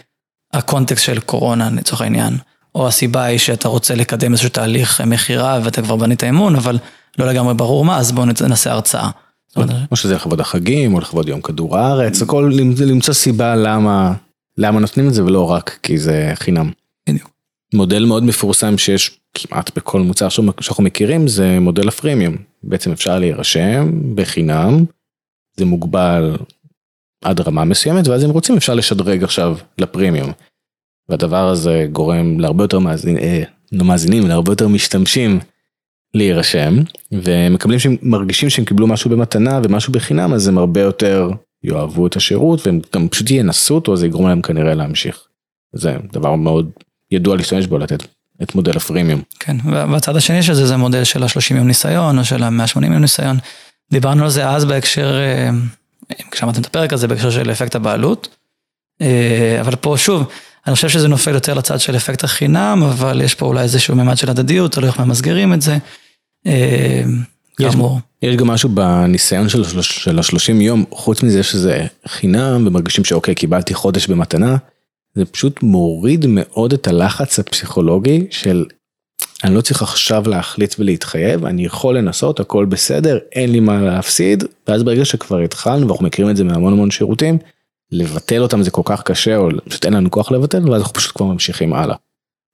הקונטקסט 0.54 1.06
של 1.06 1.20
קורונה 1.20 1.70
לצורך 1.70 2.02
העניין, 2.02 2.34
או 2.76 2.88
הסיבה 2.88 3.24
היא 3.24 3.38
שאתה 3.38 3.68
רוצה 3.68 3.96
לקדם 3.96 4.32
איזשהו 4.32 4.50
תהליך 4.50 5.02
מכירה 5.02 5.60
ואתה 5.64 5.82
כבר 5.82 5.96
בנית 5.96 6.24
אמון, 6.24 6.56
אבל 6.56 6.78
לא 7.18 7.26
לגמרי 7.28 7.54
ברור 7.54 7.86
מה, 7.86 7.98
אז 7.98 8.12
בואו 8.12 8.26
נעשה 8.48 8.72
הרצאה. 8.72 9.10
או 9.92 9.96
שזה 9.96 10.16
לכבוד 10.16 10.40
החגים, 10.40 10.94
או 10.94 11.00
לכבוד 11.00 11.30
יום 11.30 11.42
כדור 11.42 11.78
הארץ, 11.78 12.22
הכל 12.22 12.52
למ- 12.56 12.74
למצוא 12.88 13.14
סיבה 13.14 13.56
למה, 13.56 14.14
למה 14.60 14.80
נותנים 14.80 15.08
את 15.08 15.14
זה 15.14 15.24
ולא 15.24 15.52
רק 15.52 15.80
כי 15.84 15.98
זה 15.98 16.32
חינם. 16.36 16.72
בדיוק. 17.10 17.30
מודל 17.74 18.06
מאוד 18.06 18.24
מפורסם 18.24 18.78
שיש 18.78 19.20
כמעט 19.34 19.78
בכל 19.78 20.02
מוצר 20.02 20.30
שאנחנו- 20.30 20.84
מכירים 20.84 21.28
זה 21.28 21.60
מודל 21.60 21.88
הפרימיום. 21.88 22.36
בעצם 22.64 22.92
אפשר 22.92 23.20
להירשם 23.20 23.92
בחינם, 24.16 24.86
זה 25.58 25.66
מוגבל 25.66 26.38
עד 27.24 27.42
רמה 27.42 27.64
מסוימת, 27.64 28.08
ואז 28.08 28.26
אם 28.26 28.30
רוצים 28.30 28.58
אפשר 28.58 28.74
לשדרג 28.74 29.24
עכשיו 29.24 29.58
לפרימיום. 29.78 30.32
והדבר 31.10 31.50
הזה 31.50 31.86
גורם 31.92 32.40
להרבה 32.40 32.64
יותר 32.64 32.80
מאזינים, 32.80 33.18
אה, 33.18 33.44
לא 33.72 33.86
מאזינים, 33.86 34.28
להרבה 34.28 34.52
יותר 34.52 34.68
משתמשים 34.68 35.40
להירשם, 36.14 36.74
ומקבלים 37.12 37.80
שהם 37.80 37.96
מרגישים 38.02 38.50
שהם 38.50 38.66
קיבלו 38.66 38.88
משהו 38.88 39.10
במתנה 39.10 39.60
ומשהו 39.64 39.94
בחינם, 39.94 40.34
אז 40.34 40.48
הם 40.48 40.58
הרבה 40.58 40.82
יותר 40.82 41.30
יאהבו 41.64 42.08
את 42.08 42.16
השירות, 42.16 42.68
והם 42.68 42.80
גם 42.96 43.10
פשוט 43.10 43.32
ינסו 43.32 43.76
אותו, 43.76 43.98
זה 43.98 44.06
יגרום 44.06 44.28
להם 44.28 44.42
כנראה 44.42 44.74
להמשיך. 44.74 45.20
זה 45.74 45.96
דבר 46.14 46.36
מאוד 46.36 46.70
ידוע 47.12 47.36
להשתמש 47.36 47.68
בו, 47.68 47.78
לתת 47.78 48.04
את 48.44 48.56
מודל 48.56 48.78
הפרימיום. 48.78 49.22
כן, 49.40 49.58
והצד 49.92 50.16
השני 50.16 50.44
של 50.44 50.54
זה 50.54 50.68
זה 50.68 50.78
מודל 50.78 51.04
של 51.04 51.24
ה-30 51.24 51.56
יום 51.56 51.68
ניסיון, 51.68 52.20
או 52.20 52.26
של 52.26 52.44
ה-180 52.44 52.86
יום 52.86 52.94
ניסיון. 52.94 53.38
דיברנו 53.92 54.24
על 54.24 54.30
זה 54.30 54.50
אז 54.50 54.66
בהקשר, 54.66 55.20
אה, 55.20 55.50
כשאמרתם 56.32 56.62
את 56.62 56.66
הפרק 56.66 56.94
הזה, 56.94 57.08
בהקשר 57.08 57.30
של 57.30 57.52
אפקט 57.52 57.76
הבעלות. 57.76 58.36
אה, 59.02 59.58
אבל 59.62 59.76
פה 59.76 59.96
שוב, 59.98 60.28
אני 60.68 60.76
חושב 60.76 60.90
שזה 60.90 61.08
נופל 61.08 61.34
יותר 61.34 61.54
לצד 61.54 61.80
של 61.80 61.96
אפקט 61.96 62.24
החינם, 62.24 62.84
אבל 62.84 63.22
יש 63.22 63.36
פה 63.36 63.46
אולי 63.46 63.62
איזשהו 63.62 63.96
ממד 63.96 64.18
של 64.18 64.30
הדדיות, 64.30 64.72
תלוי 64.72 64.88
איך 64.88 65.00
ממסגרים 65.00 65.54
את 65.54 65.62
זה. 65.62 65.78
יש, 67.60 67.72
כאמור. 67.72 68.00
יש 68.22 68.36
גם 68.36 68.48
משהו 68.48 68.70
בניסיון 68.70 69.50
של 69.82 70.20
השלושים 70.20 70.62
יום, 70.62 70.86
חוץ 70.92 71.24
מזה 71.24 71.44
שזה 71.44 71.86
חינם 72.08 72.68
ומרגישים 72.68 73.06
שאוקיי, 73.06 73.36
קיבלתי 73.36 73.74
חודש 73.74 74.08
במתנה, 74.08 74.58
זה 75.16 75.26
פשוט 75.26 75.64
מוריד 75.64 76.26
מאוד 76.28 76.74
את 76.74 76.88
הלחץ 76.88 77.40
הפסיכולוגי 77.40 78.28
של 78.30 78.66
אני 79.44 79.56
לא 79.56 79.62
צריך 79.62 79.82
עכשיו 79.82 80.24
להחליט 80.28 80.76
ולהתחייב, 80.80 81.46
אני 81.46 81.66
יכול 81.66 81.98
לנסות, 81.98 82.40
הכל 82.40 82.66
בסדר, 82.66 83.18
אין 83.32 83.52
לי 83.52 83.60
מה 83.60 83.82
להפסיד, 83.82 84.44
ואז 84.68 84.84
ברגע 84.84 85.06
שכבר 85.06 85.40
התחלנו, 85.40 85.88
ואנחנו 85.88 86.06
מכירים 86.06 86.32
את 86.32 86.38
זה 86.38 86.44
מהמון 86.44 86.74
המון 86.74 86.92
שירותים, 86.92 87.38
לבטל 87.92 88.42
אותם 88.42 88.64
זה 88.64 88.72
כל 88.72 88.82
כך 88.86 89.04
קשה, 89.04 89.38
או 89.38 89.50
פשוט 89.70 89.86
אין 89.86 89.94
לנו 89.94 90.12
כוח 90.12 90.32
לבטל, 90.32 90.70
ואז 90.70 90.82
אנחנו 90.82 90.94
פשוט 90.94 91.18
כבר 91.18 91.26
ממשיכים 91.26 91.74
הלאה. 91.74 91.96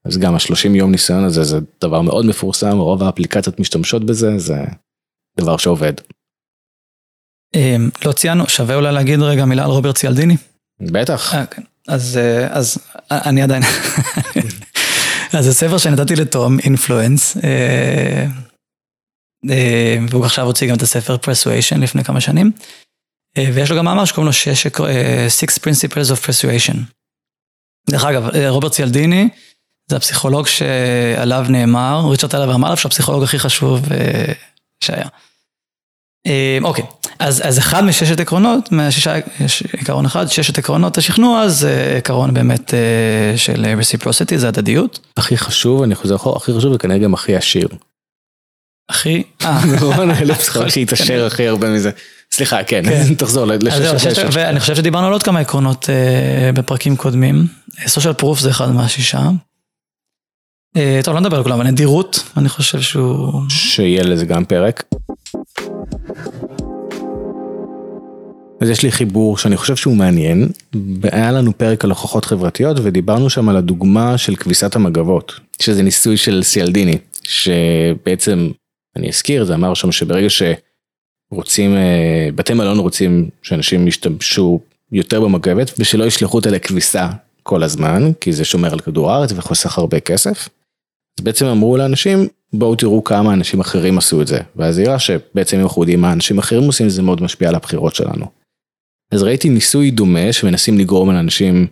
אז 0.05 0.17
גם 0.17 0.35
השלושים 0.35 0.75
יום 0.75 0.91
ניסיון 0.91 1.23
הזה 1.23 1.43
זה 1.43 1.59
דבר 1.81 2.01
מאוד 2.01 2.25
מפורסם, 2.25 2.77
רוב 2.77 3.03
האפליקציות 3.03 3.59
משתמשות 3.59 4.03
בזה, 4.03 4.37
זה 4.37 4.63
דבר 5.39 5.57
שעובד. 5.57 5.93
אה, 7.55 7.75
לא 8.05 8.11
ציינו, 8.11 8.49
שווה 8.49 8.75
אולי 8.75 8.91
להגיד 8.91 9.19
רגע 9.19 9.45
מילה 9.45 9.63
על 9.63 9.69
רוברט 9.69 9.95
ציאלדיני. 9.95 10.37
בטח. 10.79 11.33
אה, 11.35 11.45
כן. 11.45 11.61
אז, 11.87 12.17
אה, 12.17 12.47
אז 12.57 12.77
אני 13.11 13.41
עדיין, 13.41 13.63
אז 15.39 15.47
הספר 15.47 15.77
שנתתי 15.77 16.15
לתום, 16.15 16.59
אינפלואנס, 16.59 17.37
והוא 20.09 20.25
עכשיו 20.25 20.45
הוציא 20.45 20.69
גם 20.69 20.75
את 20.75 20.81
הספר 20.81 21.17
פרסואשן 21.17 21.79
לפני 21.81 22.03
כמה 22.03 22.21
שנים, 22.21 22.51
אה, 23.37 23.49
ויש 23.53 23.71
לו 23.71 23.77
גם 23.77 23.85
מאמר 23.85 24.05
שקוראים 24.05 24.25
לו 24.25 24.33
שש, 24.33 24.67
אה, 24.67 25.27
Six 25.39 25.59
Principles 25.59 26.11
of 26.11 26.25
Persuasion. 26.25 26.77
דרך 27.89 28.05
אגב, 28.05 28.29
אה, 28.35 28.49
רוברט 28.49 28.71
ציאלדיני, 28.71 29.29
זה 29.89 29.95
הפסיכולוג 29.95 30.47
שעליו 30.47 31.45
נאמר, 31.49 32.01
ריצ'רד 32.11 32.31
טלר 32.31 32.55
אמר 32.55 32.67
עליו 32.67 32.77
שהפסיכולוג 32.77 33.23
הכי 33.23 33.39
חשוב 33.39 33.91
אה, 33.91 34.33
שהיה. 34.85 35.05
אה, 36.27 36.57
אוקיי, 36.63 36.83
אז, 37.19 37.41
אז 37.47 37.59
אחד 37.59 37.83
מששת 37.83 38.19
עקרונות, 38.19 38.71
מהשישה, 38.71 39.13
יש 39.39 39.63
עיקרון 39.77 40.05
אחד, 40.05 40.25
ששת 40.27 40.57
עקרונות 40.57 40.97
השכנוע, 40.97 41.47
זה 41.47 41.93
עקרון 41.97 42.33
באמת 42.33 42.73
אה, 42.73 43.37
של 43.37 43.65
reciprocity, 43.79 44.37
זה 44.37 44.47
הדדיות. 44.47 44.99
הכי 45.17 45.37
חשוב, 45.37 45.83
אני 45.83 45.95
חוזר 45.95 46.15
אחורה, 46.15 46.37
הכי 46.37 46.51
חשוב 46.57 46.73
וכנראה 46.73 46.97
גם 46.99 47.13
הכי 47.13 47.35
עשיר. 47.35 47.67
הכי, 48.89 49.23
אה, 49.41 49.65
נכון, 49.75 50.11
אלף 50.11 50.37
פסיכולוג 50.37 50.69
שהתעשר 50.69 51.25
הכי 51.25 51.47
הרבה 51.47 51.69
מזה. 51.69 51.91
סליחה, 52.31 52.63
כן, 52.63 52.81
כן. 52.85 53.15
תחזור 53.17 53.45
לששת 53.45 53.99
ששת- 53.99 54.15
ששת. 54.15 54.25
ואני 54.31 54.59
חושב 54.59 54.75
שדיברנו 54.75 55.07
על 55.07 55.13
עוד 55.13 55.23
כמה 55.23 55.39
עקרונות 55.39 55.89
אה, 55.89 56.51
בפרקים 56.51 56.95
קודמים. 56.95 57.47
social 57.77 58.21
proof 58.21 58.39
זה 58.39 58.49
אחד 58.49 58.71
מהשישה. 58.71 59.21
אה, 60.77 60.99
טוב, 61.03 61.13
לא 61.13 61.19
נדבר 61.19 61.37
על 61.37 61.43
כולם, 61.43 61.59
אבל 61.59 61.67
נדירות, 61.67 62.23
אני 62.37 62.49
חושב 62.49 62.81
שהוא... 62.81 63.41
שיהיה 63.49 64.03
לזה 64.03 64.25
גם 64.25 64.45
פרק. 64.45 64.83
אז 68.61 68.69
יש 68.69 68.83
לי 68.83 68.91
חיבור 68.91 69.37
שאני 69.37 69.57
חושב 69.57 69.75
שהוא 69.75 69.95
מעניין. 69.95 70.49
היה 71.03 71.31
לנו 71.31 71.57
פרק 71.57 71.83
על 71.83 71.89
הוכחות 71.89 72.25
חברתיות 72.25 72.77
ודיברנו 72.83 73.29
שם 73.29 73.49
על 73.49 73.57
הדוגמה 73.57 74.17
של 74.17 74.35
כביסת 74.35 74.75
המגבות, 74.75 75.39
שזה 75.61 75.83
ניסוי 75.83 76.17
של 76.17 76.43
סיאלדיני, 76.43 76.97
שבעצם, 77.23 78.49
אני 78.95 79.09
אזכיר, 79.09 79.45
זה 79.45 79.55
אמר 79.55 79.73
שם 79.73 79.91
שברגע 79.91 80.27
שרוצים, 80.29 81.75
אה, 81.75 82.29
בתי 82.35 82.53
מלון 82.53 82.79
רוצים 82.79 83.29
שאנשים 83.41 83.87
ישתמשו 83.87 84.59
יותר 84.91 85.21
במגבת 85.21 85.71
ושלא 85.79 86.03
ישלחו 86.03 86.37
אותה 86.37 86.49
לכביסה 86.49 87.09
כל 87.43 87.63
הזמן, 87.63 88.11
כי 88.21 88.33
זה 88.33 88.45
שומר 88.45 88.73
על 88.73 88.79
כדור 88.79 89.11
הארץ 89.11 89.31
וחוסך 89.35 89.77
הרבה 89.77 89.99
כסף. 89.99 90.49
אז 91.19 91.23
בעצם 91.23 91.45
אמרו 91.45 91.77
לאנשים, 91.77 92.27
בואו 92.53 92.75
תראו 92.75 93.03
כמה 93.03 93.33
אנשים 93.33 93.59
אחרים 93.59 93.97
עשו 93.97 94.21
את 94.21 94.27
זה. 94.27 94.39
ואז 94.55 94.79
נראה 94.79 94.99
שבעצם 94.99 95.59
אנחנו 95.59 95.81
יודעים 95.81 96.01
מה 96.01 96.13
אנשים 96.13 96.37
אחרים 96.37 96.63
עושים, 96.63 96.89
זה 96.89 97.01
מאוד 97.01 97.21
משפיע 97.21 97.49
על 97.49 97.55
הבחירות 97.55 97.95
שלנו. 97.95 98.25
אז 99.11 99.23
ראיתי 99.23 99.49
ניסוי 99.49 99.91
דומה 99.91 100.33
שמנסים 100.33 100.77
לגרום 100.77 101.09
על 101.09 101.15
אנשים 101.15 101.67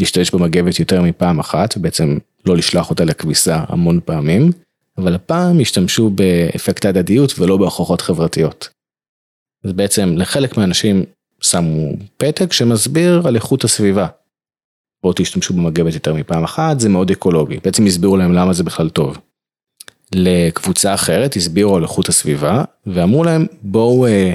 להשתמש 0.00 0.30
במגבת 0.30 0.80
יותר 0.80 1.02
מפעם 1.02 1.38
אחת, 1.38 1.76
ובעצם 1.76 2.18
לא 2.46 2.56
לשלוח 2.56 2.90
אותה 2.90 3.04
לכביסה 3.04 3.64
המון 3.68 4.00
פעמים, 4.04 4.50
אבל 4.98 5.14
הפעם 5.14 5.60
השתמשו 5.60 6.10
באפקט 6.10 6.84
ההדדיות 6.84 7.38
ולא 7.38 7.56
בהוכחות 7.56 8.00
חברתיות. 8.00 8.68
אז 9.64 9.72
בעצם 9.72 10.14
לחלק 10.16 10.56
מהאנשים 10.56 11.04
שמו 11.40 11.92
פתק 12.16 12.52
שמסביר 12.52 13.22
על 13.26 13.36
איכות 13.36 13.64
הסביבה. 13.64 14.06
בואו 15.02 15.14
תשתמשו 15.16 15.54
במגבת 15.54 15.94
יותר 15.94 16.14
מפעם 16.14 16.44
אחת, 16.44 16.80
זה 16.80 16.88
מאוד 16.88 17.10
אקולוגי. 17.10 17.58
בעצם 17.64 17.86
הסבירו 17.86 18.16
להם 18.16 18.32
למה 18.32 18.52
זה 18.52 18.64
בכלל 18.64 18.88
טוב. 18.88 19.18
לקבוצה 20.14 20.94
אחרת 20.94 21.36
הסבירו 21.36 21.76
על 21.76 21.82
איכות 21.82 22.08
הסביבה, 22.08 22.64
ואמרו 22.86 23.24
להם 23.24 23.46
בואו 23.62 24.06
אה, 24.06 24.34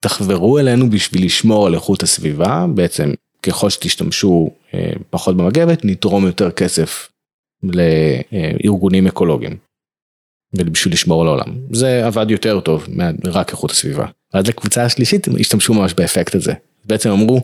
תחברו 0.00 0.58
אלינו 0.58 0.90
בשביל 0.90 1.24
לשמור 1.24 1.66
על 1.66 1.74
איכות 1.74 2.02
הסביבה, 2.02 2.66
בעצם 2.74 3.10
ככל 3.42 3.70
שתשתמשו 3.70 4.50
אה, 4.74 4.92
פחות 5.10 5.36
במגבת, 5.36 5.84
נתרום 5.84 6.26
יותר 6.26 6.50
כסף 6.50 7.08
לארגונים 7.62 9.06
אקולוגיים. 9.06 9.56
ובשביל 10.56 10.94
לשמור 10.94 11.22
על 11.22 11.28
העולם. 11.28 11.56
זה 11.72 12.06
עבד 12.06 12.30
יותר 12.30 12.60
טוב 12.60 12.86
מרק 13.24 13.50
איכות 13.50 13.70
הסביבה. 13.70 14.06
ואז 14.34 14.46
לקבוצה 14.46 14.84
השלישית 14.84 15.26
השתמשו 15.40 15.74
ממש 15.74 15.94
באפקט 15.94 16.34
הזה. 16.34 16.52
בעצם 16.84 17.10
אמרו, 17.10 17.40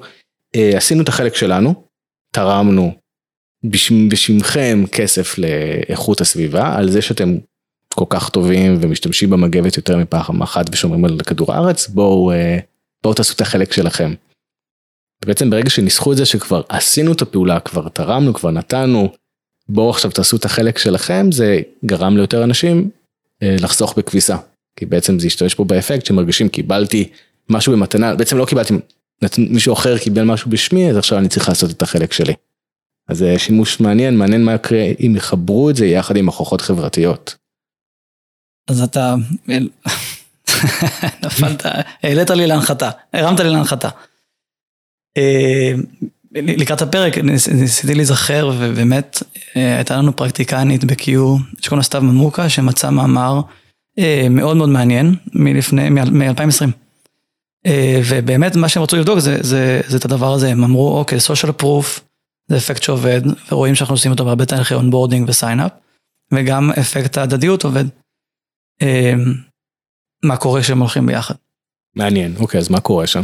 אה, 0.54 0.76
עשינו 0.76 1.02
את 1.02 1.08
החלק 1.08 1.34
שלנו, 1.34 1.84
תרמנו 2.30 2.94
בשמכם 4.08 4.84
כסף 4.92 5.38
לאיכות 5.38 6.20
הסביבה, 6.20 6.76
על 6.76 6.90
זה 6.90 7.02
שאתם 7.02 7.36
כל 7.94 8.04
כך 8.08 8.28
טובים 8.28 8.78
ומשתמשים 8.80 9.30
במגבת 9.30 9.76
יותר 9.76 9.96
מפעם 9.96 10.42
אחת 10.42 10.66
ושומרים 10.72 11.04
על 11.04 11.18
כדור 11.26 11.52
הארץ, 11.52 11.88
בואו, 11.88 12.32
אה, 12.32 12.58
בואו 13.02 13.14
תעשו 13.14 13.34
את 13.34 13.40
החלק 13.40 13.72
שלכם. 13.72 14.14
ובעצם 15.24 15.50
ברגע 15.50 15.70
שניסחו 15.70 16.12
את 16.12 16.16
זה 16.16 16.26
שכבר 16.26 16.62
עשינו 16.68 17.12
את 17.12 17.22
הפעולה, 17.22 17.60
כבר 17.60 17.88
תרמנו, 17.88 18.34
כבר 18.34 18.50
נתנו, 18.50 19.12
בואו 19.68 19.90
עכשיו 19.90 20.10
תעשו 20.10 20.36
את 20.36 20.44
החלק 20.44 20.78
שלכם, 20.78 21.32
זה 21.32 21.60
גרם 21.84 22.16
ליותר 22.16 22.44
אנשים 22.44 22.90
אה, 23.42 23.56
לחסוך 23.60 23.98
בכביסה. 23.98 24.36
כי 24.76 24.86
בעצם 24.86 25.18
זה 25.18 25.26
השתמש 25.26 25.54
פה 25.54 25.64
באפקט 25.64 26.06
שמרגישים 26.06 26.48
קיבלתי 26.48 27.08
משהו 27.48 27.72
במתנה, 27.72 28.14
בעצם 28.14 28.36
לא 28.36 28.44
קיבלתי, 28.44 28.74
מישהו 29.38 29.72
אחר 29.72 29.98
קיבל 29.98 30.22
משהו 30.22 30.50
בשמי, 30.50 30.90
אז 30.90 30.96
עכשיו 30.96 31.18
אני 31.18 31.28
צריך 31.28 31.48
לעשות 31.48 31.70
את 31.70 31.82
החלק 31.82 32.12
שלי. 32.12 32.34
אז 33.08 33.18
זה 33.18 33.38
שימוש 33.38 33.80
מעניין, 33.80 34.16
מעניין 34.16 34.44
מה 34.44 34.54
יקרה 34.54 34.84
אם 35.06 35.14
יחברו 35.16 35.70
את 35.70 35.76
זה 35.76 35.86
יחד 35.86 36.16
עם 36.16 36.26
הוכחות 36.26 36.60
חברתיות. 36.60 37.36
אז 38.68 38.82
אתה... 38.82 39.14
נפלת, 41.24 41.66
העלית 42.02 42.30
לי 42.30 42.46
להנחתה, 42.46 42.90
הרמת 43.12 43.40
לי 43.40 43.50
להנחתה. 43.50 43.88
אה, 45.16 45.72
לקראת 46.32 46.82
הפרק 46.82 47.18
ניס- 47.18 47.48
ניסיתי 47.48 47.94
להיזכר 47.94 48.50
ובאמת 48.58 49.22
אה, 49.56 49.76
הייתה 49.76 49.96
לנו 49.96 50.16
פרקטיקנית 50.16 50.84
ב-Q 50.84 51.04
שקוראים 51.60 51.78
לה 51.78 51.82
סתיו 51.82 52.02
ממוקה 52.02 52.48
שמצאה 52.48 52.90
מאמר 52.90 53.40
אה, 53.98 54.26
מאוד 54.30 54.56
מאוד 54.56 54.68
מעניין 54.68 55.14
מלפני, 55.34 55.90
מ-2020. 55.90 56.70
ובאמת 58.08 58.56
מה 58.56 58.68
שהם 58.68 58.82
רצו 58.82 58.96
לבדוק 58.96 59.18
זה, 59.18 59.38
זה, 59.40 59.80
זה 59.86 59.96
את 59.96 60.04
הדבר 60.04 60.32
הזה, 60.32 60.48
הם 60.48 60.64
אמרו 60.64 60.98
אוקיי, 60.98 61.18
social 61.18 61.62
proof 61.62 62.00
זה 62.48 62.56
אפקט 62.56 62.82
שעובד 62.82 63.20
ורואים 63.52 63.74
שאנחנו 63.74 63.94
עושים 63.94 64.10
אותו 64.12 64.24
בהרבה 64.24 64.46
תהליכי 64.46 64.74
onboarding 64.74 65.28
ו 65.28 65.34
sign 65.34 65.60
up 65.60 65.72
וגם 66.32 66.70
אפקט 66.70 67.18
ההדדיות 67.18 67.64
עובד. 67.64 67.84
אה, 68.82 69.14
מה 70.24 70.36
קורה 70.36 70.60
כשהם 70.60 70.78
הולכים 70.78 71.06
ביחד. 71.06 71.34
מעניין, 71.96 72.36
אוקיי, 72.36 72.60
אז 72.60 72.68
מה 72.68 72.80
קורה 72.80 73.06
שם? 73.06 73.22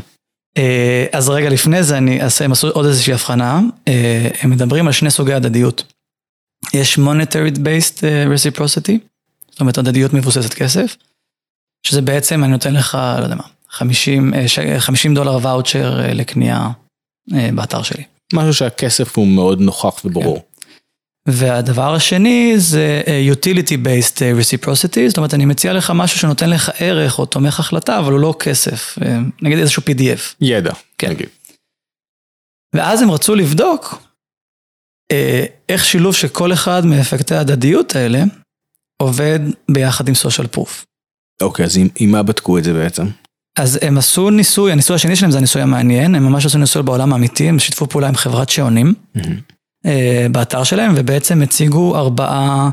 אה, 0.59 1.07
אז 1.13 1.29
רגע 1.29 1.49
לפני 1.51 1.83
זה 1.83 1.99
אני 1.99 2.23
אעשה, 2.23 2.45
הם 2.45 2.53
עשו 2.53 2.69
עוד 2.69 2.87
איזושהי 2.87 3.13
הבחנה, 3.13 3.61
אה, 3.89 4.29
הם 4.41 4.51
מדברים 4.51 4.87
על 4.87 4.93
שני 4.93 5.11
סוגי 5.11 5.33
הדדיות. 5.33 5.93
יש 6.75 6.99
monetary 6.99 7.57
based 7.57 8.05
אה, 8.05 8.25
reciprocity, 8.25 8.99
זאת 9.51 9.61
אומרת 9.61 9.79
הדדיות 9.79 10.13
מבוססת 10.13 10.55
כסף, 10.55 10.97
שזה 11.87 12.03
בעצם 12.03 12.45
אני 12.45 12.53
נותן 12.53 12.75
לך, 12.75 12.99
לא 13.19 13.25
יודע 13.25 13.35
מה, 13.35 13.45
50, 13.71 14.35
אה, 14.35 14.49
ש- 14.49 14.59
50 14.79 15.15
דולר 15.15 15.39
ואוצ'ר 15.43 16.01
אה, 16.01 16.15
לקנייה 16.15 16.69
אה, 17.35 17.49
באתר 17.55 17.83
שלי. 17.83 18.05
משהו 18.33 18.55
שהכסף 18.55 19.17
הוא 19.17 19.27
מאוד 19.27 19.61
נוכח 19.61 20.05
וברור. 20.05 20.43
והדבר 21.29 21.95
השני 21.95 22.55
זה 22.57 23.03
אה, 23.07 23.29
utility 23.33 23.73
based 23.87 24.23
אה, 24.23 24.33
reciprocity, 24.41 25.09
זאת 25.09 25.17
אומרת 25.17 25.35
אני 25.35 25.45
מציע 25.45 25.73
לך 25.73 25.93
משהו 25.95 26.19
שנותן 26.19 26.51
לך 26.51 26.71
ערך 26.79 27.19
או 27.19 27.27
תומך 27.27 27.61
החלטה, 27.61 27.99
אבל 27.99 28.13
הוא 28.13 28.21
לא 28.21 28.35
כסף, 28.39 28.99
אה, 29.03 29.19
נגיד 29.43 29.59
איזשהו 29.59 29.83
PDF. 29.83 30.35
ידע, 30.41 30.73
כן. 30.99 31.11
נגיד. 31.11 31.29
ואז 32.75 33.03
הם 33.03 33.11
רצו 33.11 33.35
לבדוק 33.35 34.03
אה, 35.13 35.45
איך 35.69 35.85
שילוב 35.85 36.15
של 36.15 36.29
כל 36.29 36.53
אחד 36.53 36.87
מאפקטי 36.87 37.35
ההדדיות 37.35 37.97
האלה 37.97 38.19
עובד 39.03 39.41
ביחד 39.71 40.09
עם 40.09 40.15
social 40.15 40.57
proof. 40.57 40.85
אוקיי, 41.43 41.65
אז 41.65 41.77
עם, 41.77 41.89
עם 41.99 42.11
מה 42.11 42.23
בדקו 42.23 42.59
את 42.59 42.65
זה 42.65 42.73
בעצם? 42.73 43.05
אז 43.57 43.79
הם 43.83 43.99
עשו 43.99 44.31
ניסוי, 44.31 44.73
הניסוי 44.73 44.97
השני 44.97 45.17
שלהם 45.17 45.31
זה 45.31 45.39
הניסוי 45.39 45.63
המעניין, 45.63 46.15
הם 46.15 46.25
ממש 46.25 46.47
עשו 46.47 46.59
ניסוי 46.59 46.83
בעולם 46.83 47.13
האמיתי, 47.13 47.49
הם 47.49 47.59
שיתפו 47.59 47.89
פעולה 47.89 48.09
עם 48.09 48.15
חברת 48.15 48.51
שעונים 48.51 48.95
אה, 49.87 50.27
באתר 50.33 50.65
שלהם, 50.65 50.93
ובעצם 50.97 51.43
הציגו 51.43 51.97
ארבעה, 51.97 52.71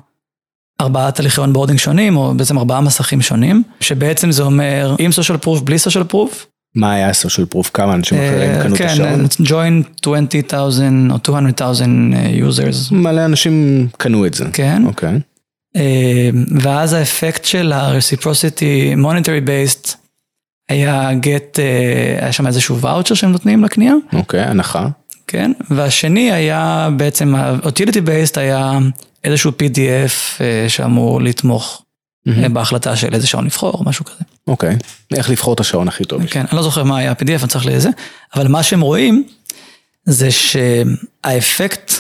ארבעה 0.82 1.12
תהליכי 1.12 1.42
onboarding 1.42 1.80
שונים, 1.80 2.18
או 2.18 2.34
בעצם 2.38 2.58
ארבעה 2.58 2.82
מסכים 2.82 3.22
שונים, 3.22 3.64
שבעצם 3.80 4.32
זה 4.32 4.44
אומר 4.44 4.96
עם 5.00 5.12
social 5.12 5.38
proof, 5.38 5.62
בלי 5.62 5.80
social 5.80 6.04
proof. 6.04 6.48
מה 6.76 6.94
היה 6.94 7.14
סושיאל 7.14 7.48
פרוף? 7.48 7.72
כמה 7.74 7.94
אנשים 7.94 8.18
אחרים 8.18 8.64
קנו 8.64 8.76
את 8.76 8.82
השעון? 8.82 9.28
כן, 9.28 9.44
join 9.44 10.04
20,000 10.08 11.12
או 11.12 11.42
200,000 11.42 12.14
users. 12.50 12.94
מלא 12.94 13.26
אנשים 13.26 13.88
קנו 13.98 14.26
את 14.26 14.34
זה. 14.34 14.46
כן. 14.54 14.84
אוקיי. 14.86 15.20
ואז 16.62 16.94
האפקט 16.94 17.46
של 17.46 17.72
ה-reciprocity 17.72 18.98
monetary 18.98 19.48
based 19.48 20.03
היה 20.70 21.10
get, 21.12 21.62
היה 22.22 22.32
שם 22.32 22.48
איזשהו 22.48 22.80
ואוצ'ר 22.80 23.16
שהם 23.16 23.32
נותנים 23.32 23.64
לקנייה. 23.64 23.94
אוקיי, 24.14 24.42
הנחה. 24.42 24.88
כן, 25.28 25.52
והשני 25.70 26.32
היה 26.32 26.90
בעצם, 26.98 27.36
ה-utility 27.36 27.98
based 28.06 28.40
היה 28.40 28.78
איזשהו 29.24 29.52
PDF 29.52 30.42
שאמור 30.68 31.22
לתמוך 31.22 31.84
בהחלטה 32.26 32.96
של 32.96 33.14
איזה 33.14 33.28
שעון 33.28 33.46
לבחור, 33.46 33.72
או 33.72 33.84
משהו 33.84 34.06
כזה. 34.06 34.24
אוקיי, 34.48 34.76
איך 35.14 35.30
לבחור 35.30 35.54
את 35.54 35.60
השעון 35.60 35.88
הכי 35.88 36.06
טוב. 36.06 36.26
כן, 36.26 36.46
אני 36.50 36.58
לא 36.58 36.64
זוכר 36.64 36.84
מה 36.84 36.98
היה 36.98 37.12
ה-PDF, 37.12 37.42
אני 37.42 37.48
צריך 37.48 37.66
לזה, 37.66 37.90
אבל 38.36 38.48
מה 38.48 38.64
שהם 38.64 38.82
רואים 38.82 39.24
זה 40.06 40.30
שהאפקט 40.32 41.94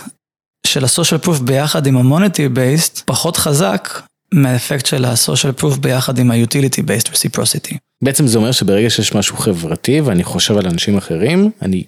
של 0.67 0.84
ה-social 0.84 1.25
proof 1.25 1.41
ביחד 1.43 1.88
עם 1.88 1.98
ה-monetary 1.98 2.58
based 2.58 3.01
פחות 3.05 3.38
חזק 3.38 4.01
מהאפקט 4.34 4.86
של 4.86 5.06
ה-social 5.06 5.62
proof 5.62 5.80
ביחד 5.80 6.20
עם 6.20 6.32
ה-utility 6.32 6.80
based 6.80 7.08
reciprocity. 7.08 7.78
בעצם 8.04 8.28
זה 8.28 8.38
אומר 8.38 8.52
שברגע 8.52 8.90
שיש 8.90 9.16
משהו 9.16 9.38
חברתי 9.38 10.02
ואני 10.02 10.24
חושב 10.24 10.58
על 10.58 10.68
אנשים 10.68 10.98
אחרים, 10.98 11.52
אני 11.62 11.84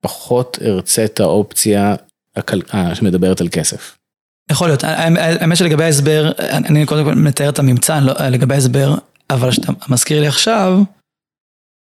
פחות 0.00 0.58
ארצה 0.64 1.04
את 1.04 1.20
האופציה 1.20 1.94
שמדברת 2.94 3.40
על 3.40 3.48
כסף. 3.48 3.96
יכול 4.50 4.68
להיות, 4.68 4.84
האמת 4.84 5.56
שלגבי 5.56 5.84
ההסבר, 5.84 6.32
אני 6.38 6.86
קודם 6.86 7.04
כל 7.04 7.14
מתאר 7.14 7.48
את 7.48 7.58
הממצא 7.58 8.00
לגבי 8.30 8.54
ההסבר, 8.54 8.94
אבל 9.30 9.50
שאתה 9.50 9.72
מזכיר 9.88 10.20
לי 10.20 10.26
עכשיו, 10.26 10.78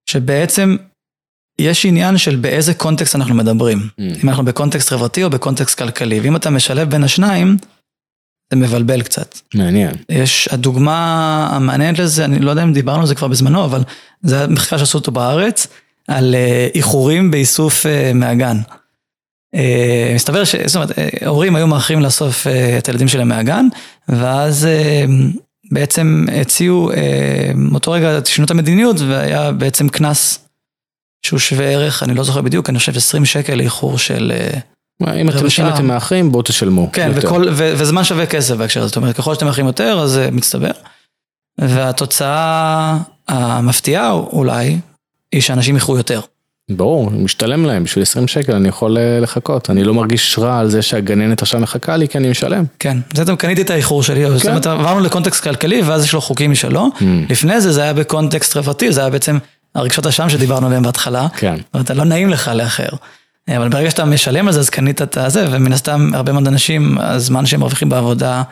שבעצם 0.10 0.75
יש 1.60 1.86
עניין 1.86 2.18
של 2.18 2.36
באיזה 2.36 2.74
קונטקסט 2.74 3.16
אנחנו 3.16 3.36
מדברים. 3.36 3.80
אם 4.00 4.30
אנחנו 4.30 4.46
בקונטקסט 4.46 4.90
חברתי 4.90 5.24
או 5.24 5.30
בקונטקסט 5.30 5.78
כלכלי, 5.78 6.20
ואם 6.20 6.36
אתה 6.36 6.50
משלב 6.50 6.90
בין 6.90 7.04
השניים, 7.04 7.58
זה 8.54 8.58
מבלבל 8.58 9.02
קצת. 9.02 9.40
מעניין. 9.56 9.92
יש, 10.10 10.48
הדוגמה 10.52 11.48
המעניינת 11.52 12.00
לזה, 12.00 12.26
אני 12.26 12.40
לא 12.40 12.50
יודע 12.50 12.64
אם 12.64 12.74
דיברנו 12.74 13.02
על 13.02 13.08
זה 13.08 13.16
כבר 13.16 13.28
בזמנו, 13.28 13.66
אבל 13.66 13.84
זה 14.22 14.38
היה 14.38 14.48
מחקר 14.48 14.78
שעשו 14.78 14.98
אותו 14.98 15.12
בארץ, 15.12 15.68
על 16.08 16.36
איחורים 16.76 17.32
באיסוף 17.32 17.86
מהגן. 18.14 18.58
מסתבר 20.16 20.44
ש... 20.44 20.56
זאת 20.66 20.76
אומרת, 20.76 20.92
הורים 21.26 21.56
היו 21.56 21.68
מאחרים 21.68 22.02
לאסוף 22.02 22.48
את 22.78 22.88
הילדים 22.88 23.08
שלהם 23.08 23.28
מהגן, 23.28 23.68
ואז 24.10 24.68
בעצם 25.72 26.26
הציעו, 26.42 26.92
מאותו 27.56 27.92
רגע 27.92 28.20
שינו 28.26 28.46
את 28.46 28.52
המדיניות, 28.52 28.96
והיה 29.00 29.52
בעצם 29.52 29.90
קנס 29.90 30.40
שהוא 31.26 31.40
שווה 31.40 31.66
ערך, 31.66 32.04
אני 32.04 32.14
לא 32.14 32.24
זוכר 32.24 32.42
בדיוק, 32.42 32.70
אני 32.70 32.80
חושב 32.80 32.98
20 32.98 33.26
שקל 33.26 33.56
לאיחור 33.56 33.98
של... 33.98 34.32
אם 35.02 35.30
אתם 35.74 35.88
מאחרים, 35.88 36.32
בואו 36.32 36.44
תשלמו. 36.44 36.90
כן, 36.94 37.12
וזמן 37.54 38.04
שווה 38.04 38.26
כסף 38.26 38.56
בהקשר 38.56 38.80
הזה, 38.80 38.88
זאת 38.88 38.96
אומרת, 38.96 39.18
ככל 39.18 39.34
שאתם 39.34 39.46
מאחרים 39.46 39.68
יותר, 39.68 40.00
אז 40.00 40.12
זה 40.12 40.30
מצטבר. 40.32 40.72
והתוצאה 41.58 42.98
המפתיעה 43.28 44.12
אולי, 44.12 44.80
היא 45.32 45.42
שאנשים 45.42 45.76
איחרו 45.76 45.98
יותר. 45.98 46.22
ברור, 46.72 47.12
משתלם 47.12 47.66
להם, 47.66 47.84
בשביל 47.84 48.02
20 48.02 48.28
שקל 48.28 48.56
אני 48.56 48.68
יכול 48.68 48.98
לחכות, 49.22 49.70
אני 49.70 49.84
לא 49.84 49.94
מרגיש 49.94 50.40
רע 50.40 50.60
על 50.60 50.70
זה 50.70 50.82
שהגננת 50.82 51.42
עכשיו 51.42 51.60
מחכה 51.60 51.98
לי 51.98 52.08
כי 52.08 52.18
אני 52.18 52.30
משלם. 52.30 52.64
כן, 52.80 52.98
זה 53.14 53.22
אתם 53.22 53.36
קניתי 53.36 53.62
את 53.62 53.70
האיחור 53.70 54.04
שלי, 54.04 54.32
זאת 54.38 54.46
אומרת, 54.46 54.68
עברנו 54.68 55.00
לקונטקסט 55.00 55.44
כלכלי 55.44 55.82
ואז 55.82 56.04
יש 56.04 56.14
לו 56.14 56.22
חוקים 56.22 56.52
משלו, 56.52 56.90
לפני 57.30 57.62
זה 57.62 57.72
זה 57.72 57.82
היה 57.82 57.94
בקונטקסט 57.94 58.54
חברתי, 58.54 58.92
זה 58.92 59.02
היה 59.02 59.10
בעצם 59.10 59.38
הרגשות 59.76 60.08
אשם 60.08 60.30
שדיברנו 60.30 60.68
עליהם 60.68 60.84
בהתחלה, 60.84 61.28
כן. 61.38 61.56
זאת 61.58 61.74
אומרת, 61.74 61.92
לא 61.92 62.04
נעים 62.04 62.30
לך 62.30 62.52
לאחר, 62.56 62.89
אבל 63.49 63.69
ברגע 63.69 63.91
שאתה 63.91 64.06
משלם 64.06 64.47
על 64.47 64.53
זה 64.53 64.60
אז 64.60 64.69
קנית 64.69 65.01
את 65.01 65.17
הזה, 65.17 65.45
ומן 65.51 65.73
הסתם 65.73 66.10
הרבה 66.13 66.32
מאוד 66.32 66.47
אנשים, 66.47 66.97
הזמן 67.01 67.45
שהם 67.45 67.60
מרוויחים 67.60 67.89
בעבודה 67.89 68.43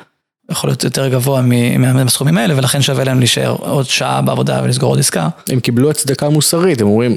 יכול 0.52 0.70
להיות 0.70 0.84
יותר 0.84 1.08
גבוה 1.08 1.42
מהסכומים 1.78 2.38
האלה, 2.38 2.58
ולכן 2.58 2.82
שווה 2.82 3.04
להם 3.04 3.20
להישאר 3.20 3.56
עוד 3.60 3.86
שעה 3.86 4.22
בעבודה 4.22 4.62
ולסגור 4.64 4.90
עוד 4.90 5.00
עסקה. 5.00 5.30
הם 5.50 5.60
קיבלו 5.60 5.92
הצדקה 5.92 6.30
מוסרית, 6.30 6.82
הם 6.82 6.88
אומרים, 6.88 7.16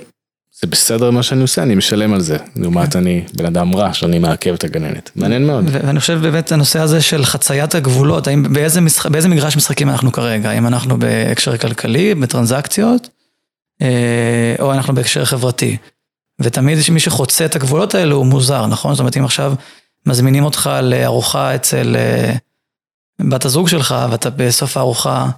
זה 0.62 0.66
בסדר 0.66 1.10
מה 1.10 1.22
שאני 1.22 1.42
עושה, 1.42 1.62
אני 1.62 1.74
משלם 1.74 2.14
על 2.14 2.20
זה. 2.20 2.36
לעומת 2.56 2.96
אני 2.96 3.24
בן 3.36 3.46
אדם 3.46 3.74
רע 3.74 3.92
שאני 3.92 4.18
מעכב 4.18 4.54
את 4.54 4.64
הגננת. 4.64 5.10
מעניין 5.16 5.46
מאוד. 5.46 5.64
ואני 5.70 6.00
חושב 6.00 6.18
באמת 6.22 6.52
הנושא 6.52 6.80
הזה 6.80 7.02
של 7.02 7.24
חציית 7.24 7.74
הגבולות, 7.74 8.26
האם 8.26 8.52
באיזה, 8.52 8.80
משחק, 8.80 9.10
באיזה 9.10 9.28
מגרש 9.28 9.56
משחקים 9.56 9.88
אנחנו 9.88 10.12
כרגע? 10.12 10.50
האם 10.50 10.66
אנחנו 10.66 10.98
בהקשר 10.98 11.56
כלכלי, 11.56 12.14
בטרנזקציות, 12.14 13.08
או 14.60 14.72
אנחנו 14.72 14.94
בהקשר 14.94 15.24
חברתי? 15.24 15.76
ותמיד 16.40 16.78
מי 16.92 17.00
שחוצה 17.00 17.44
את 17.44 17.56
הגבולות 17.56 17.94
האלו 17.94 18.16
הוא 18.16 18.26
מוזר, 18.26 18.66
נכון? 18.66 18.94
זאת 18.94 19.00
אומרת, 19.00 19.16
אם 19.16 19.24
עכשיו 19.24 19.54
מזמינים 20.06 20.44
אותך 20.44 20.70
לארוחה 20.82 21.54
אצל 21.54 21.96
בת 23.18 23.44
הזוג 23.44 23.68
שלך, 23.68 23.94
ואתה 24.10 24.30
בסוף 24.30 24.76
הארוחה, 24.76 25.28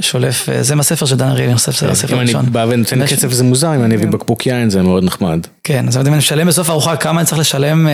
שולף, 0.00 0.48
זה 0.60 0.74
מהספר 0.74 1.06
של 1.06 1.16
דן 1.16 1.28
אריאלי, 1.28 1.48
אני 1.50 1.58
חושב 1.58 1.72
שזה 1.72 1.90
הספר 1.90 2.16
הראשון. 2.16 2.40
אם 2.40 2.44
אני 2.44 2.50
בא 2.50 2.66
ונותן 2.68 3.06
כסף 3.06 3.32
זה 3.32 3.44
מוזר, 3.44 3.74
אם 3.74 3.84
אני 3.84 3.94
אביא 3.94 4.06
בקבוק 4.06 4.46
יין 4.46 4.70
זה 4.70 4.82
מאוד 4.82 5.04
נחמד. 5.04 5.40
כן, 5.64 5.86
זאת 5.86 5.94
אומרת 5.94 6.06
אם 6.06 6.12
אני 6.12 6.18
משלם 6.18 6.46
בסוף 6.46 6.68
הארוחה, 6.68 6.96
כמה 6.96 7.20
אני 7.20 7.26
צריך 7.26 7.38
לשלם 7.38 7.88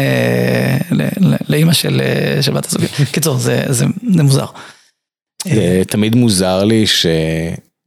לאימא 1.48 1.72
של 1.72 2.00
בת 2.54 2.66
הזוג. 2.66 2.82
קיצור, 3.12 3.38
זה 3.68 3.86
מוזר. 4.02 4.46
תמיד 5.88 6.14
מוזר 6.14 6.64
לי 6.64 6.84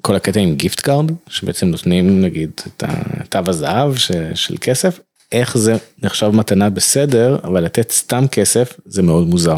שכל 0.07 0.15
הקטע 0.15 0.39
עם 0.39 0.55
gift 0.55 0.79
card, 0.79 1.11
שבעצם 1.29 1.67
נותנים 1.67 2.21
נגיד 2.21 2.51
את 2.67 2.83
תו 3.29 3.39
הזהב 3.47 3.95
של 4.35 4.55
כסף, 4.61 4.99
איך 5.31 5.57
זה 5.57 5.73
נחשב 6.03 6.27
מתנה 6.27 6.69
בסדר, 6.69 7.37
אבל 7.43 7.63
לתת 7.63 7.91
סתם 7.91 8.25
כסף 8.31 8.73
זה 8.85 9.01
מאוד 9.01 9.27
מוזר. 9.27 9.57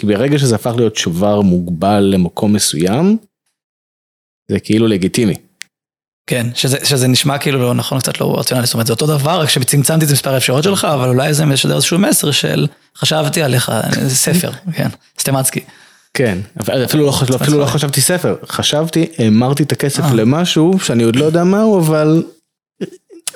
כי 0.00 0.06
ברגע 0.06 0.38
שזה 0.38 0.54
הפך 0.54 0.72
להיות 0.76 0.96
שובר 0.96 1.40
מוגבל 1.40 2.00
למקום 2.00 2.52
מסוים, 2.52 3.16
זה 4.50 4.60
כאילו 4.60 4.86
לגיטימי. 4.86 5.34
כן, 6.26 6.46
שזה, 6.54 6.84
שזה 6.84 7.08
נשמע 7.08 7.38
כאילו 7.38 7.58
לא 7.58 7.74
נכון, 7.74 8.00
קצת 8.00 8.20
לא 8.20 8.38
רציונלי, 8.38 8.66
זאת 8.66 8.74
אומרת 8.74 8.86
זה 8.86 8.92
אותו 8.92 9.06
דבר, 9.06 9.40
רק 9.40 9.48
שצמצמתי 9.48 10.04
את 10.04 10.10
מספר 10.10 10.34
האפשרויות 10.34 10.64
שלך, 10.64 10.84
אבל 10.84 11.08
אולי 11.08 11.34
זה 11.34 11.44
משדר 11.44 11.76
איזשהו 11.76 11.98
מסר 11.98 12.30
של 12.30 12.66
חשבתי 12.96 13.42
עליך, 13.42 13.72
זה 14.02 14.16
ספר, 14.16 14.50
כן, 14.72 14.88
סטמצקי. 15.18 15.60
כן, 16.18 16.38
אפילו 16.84 17.06
לא, 17.06 17.12
אפילו 17.42 17.58
לא 17.58 17.66
חשבתי 17.66 18.00
ספר, 18.00 18.36
חשבתי, 18.46 19.06
המרתי 19.18 19.62
את 19.62 19.72
הכסף 19.72 20.04
למשהו 20.14 20.78
שאני 20.78 21.02
עוד 21.02 21.16
לא 21.16 21.24
יודע 21.24 21.44
מהו, 21.44 21.78
אבל 21.78 22.22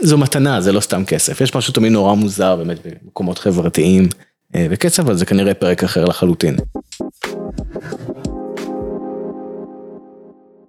זו 0.01 0.19
מתנה, 0.19 0.61
זה 0.61 0.73
לא 0.73 0.81
סתם 0.81 1.05
כסף, 1.05 1.41
יש 1.41 1.55
משהו 1.55 1.73
תמיד 1.73 1.93
נורא 1.93 2.15
מוזר 2.15 2.57
באמת 2.57 2.79
במקומות 2.87 3.39
חברתיים 3.39 4.09
וכסף, 4.57 5.01
אבל 5.01 5.17
זה 5.17 5.27
כנראה 5.27 5.55
פרק 5.55 5.85
אחר 5.85 6.05
לחלוטין. 6.05 6.57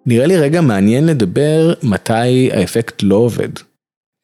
נראה 0.06 0.26
לי 0.26 0.38
רגע 0.38 0.62
מעניין 0.62 1.06
לדבר 1.06 1.74
מתי 1.84 2.52
האפקט 2.52 3.04
לא 3.04 3.16
עובד. 3.16 3.50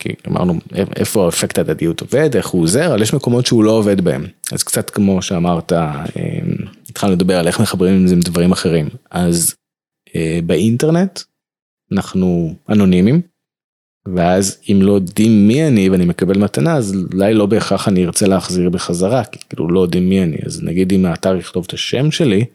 כי 0.01 0.09
אמרנו 0.27 0.53
איפה 0.95 1.25
האפקט 1.25 1.57
הדדיות 1.57 2.01
עובד, 2.01 2.35
איך 2.35 2.47
הוא 2.47 2.63
עוזר, 2.63 2.87
אבל 2.87 3.01
יש 3.01 3.13
מקומות 3.13 3.45
שהוא 3.45 3.63
לא 3.63 3.71
עובד 3.71 4.01
בהם. 4.01 4.25
אז 4.51 4.63
קצת 4.63 4.89
כמו 4.89 5.21
שאמרת, 5.21 5.73
התחלנו 6.99 7.13
לדבר 7.13 7.39
על 7.39 7.47
איך 7.47 7.59
מחברים 7.59 8.03
את 8.03 8.07
זה 8.07 8.15
עם 8.15 8.19
דברים 8.19 8.51
אחרים. 8.51 8.89
אז 9.11 9.55
באינטרנט 10.45 11.19
אנחנו 11.91 12.55
אנונימים, 12.69 13.21
ואז 14.15 14.57
אם 14.71 14.79
לא 14.81 14.93
יודעים 14.93 15.47
מי 15.47 15.67
אני 15.67 15.89
ואני 15.89 16.05
מקבל 16.05 16.37
מתנה, 16.37 16.75
אז 16.75 16.97
אולי 17.13 17.33
לא 17.33 17.45
בהכרח 17.45 17.87
אני 17.87 18.05
ארצה 18.05 18.27
להחזיר 18.27 18.69
בחזרה, 18.69 19.25
כי 19.25 19.39
כאילו 19.49 19.69
לא 19.69 19.79
יודעים 19.79 20.09
מי 20.09 20.23
אני. 20.23 20.37
אז 20.45 20.63
נגיד 20.63 20.93
אם 20.93 21.05
האתר 21.05 21.35
יכתוב 21.35 21.65
את 21.67 21.73
השם 21.73 22.11
שלי, 22.11 22.45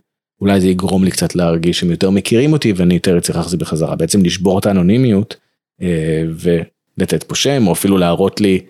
אולי 0.40 0.60
זה 0.60 0.68
יגרום 0.68 1.04
לי 1.04 1.10
קצת 1.10 1.34
להרגיש 1.34 1.80
שהם 1.80 1.90
יותר 1.90 2.10
מכירים 2.10 2.52
אותי 2.52 2.72
ואני 2.72 2.94
יותר 2.94 3.20
צריך 3.20 3.38
להחזיר 3.38 3.58
בחזרה. 3.58 3.96
בעצם 3.96 4.24
לשבור 4.24 4.58
את 4.58 4.66
האנונימיות 4.66 5.36
ולתת 6.30 7.22
פה 7.22 7.34
שם, 7.34 7.66
או 7.66 7.72
אפילו 7.72 7.98
להראות 7.98 8.40
לי 8.40 8.60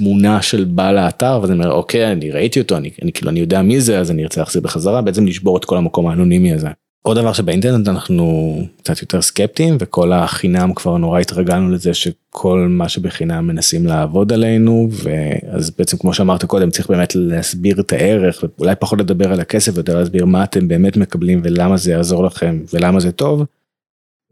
תמונה 0.00 0.42
של 0.42 0.64
בעל 0.64 0.98
האתר, 0.98 1.38
ואז 1.42 1.50
אומר, 1.50 1.72
אוקיי, 1.72 2.12
אני 2.12 2.30
ראיתי 2.30 2.60
אותו, 2.60 2.76
אני, 2.76 2.90
אני 3.02 3.12
כאילו, 3.12 3.30
אני 3.30 3.40
יודע 3.40 3.62
מי 3.62 3.80
זה, 3.80 3.98
אז 3.98 4.10
אני 4.10 4.22
ארצה 4.22 4.40
להחזיר 4.40 4.62
בחזרה, 4.62 5.02
בעצם 5.02 5.26
לשבור 5.26 5.56
את 5.56 5.64
כל 5.64 5.76
המקום 5.76 6.06
האנונימי 6.06 6.52
הזה. 6.52 6.68
עוד 7.02 7.18
דבר 7.18 7.32
שבאינטרנט 7.32 7.88
אנחנו 7.88 8.56
קצת 8.82 9.02
יותר 9.02 9.22
סקפטיים 9.22 9.76
וכל 9.80 10.12
החינם 10.12 10.74
כבר 10.74 10.96
נורא 10.96 11.20
התרגלנו 11.20 11.70
לזה 11.70 11.94
שכל 11.94 12.66
מה 12.70 12.88
שבחינם 12.88 13.46
מנסים 13.46 13.86
לעבוד 13.86 14.32
עלינו 14.32 14.88
ואז 14.90 15.70
בעצם 15.78 15.96
כמו 15.96 16.14
שאמרת 16.14 16.44
קודם 16.44 16.70
צריך 16.70 16.90
באמת 16.90 17.14
להסביר 17.14 17.80
את 17.80 17.92
הערך 17.92 18.44
ואולי 18.58 18.74
פחות 18.78 18.98
לדבר 18.98 19.32
על 19.32 19.40
הכסף 19.40 19.72
ויותר 19.74 19.98
להסביר 19.98 20.24
מה 20.24 20.44
אתם 20.44 20.68
באמת 20.68 20.96
מקבלים 20.96 21.40
ולמה 21.44 21.76
זה 21.76 21.90
יעזור 21.90 22.24
לכם 22.24 22.60
ולמה 22.72 23.00
זה 23.00 23.12
טוב. 23.12 23.44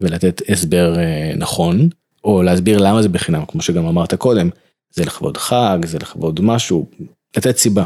ולתת 0.01 0.41
הסבר 0.49 0.95
נכון 1.37 1.89
או 2.23 2.43
להסביר 2.43 2.77
למה 2.77 3.01
זה 3.01 3.09
בחינם 3.09 3.45
כמו 3.47 3.61
שגם 3.61 3.85
אמרת 3.85 4.13
קודם 4.13 4.49
זה 4.93 5.05
לכבוד 5.05 5.37
חג 5.37 5.77
זה 5.85 5.97
לכבוד 5.99 6.41
משהו 6.41 6.89
לתת 7.37 7.57
סיבה 7.57 7.83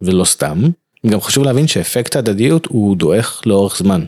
ולא 0.00 0.24
סתם 0.24 0.62
גם 1.10 1.20
חשוב 1.20 1.44
להבין 1.44 1.66
שאפקט 1.66 2.16
ההדדיות 2.16 2.66
הוא 2.66 2.96
דועך 2.96 3.42
לאורך 3.46 3.78
זמן. 3.78 4.04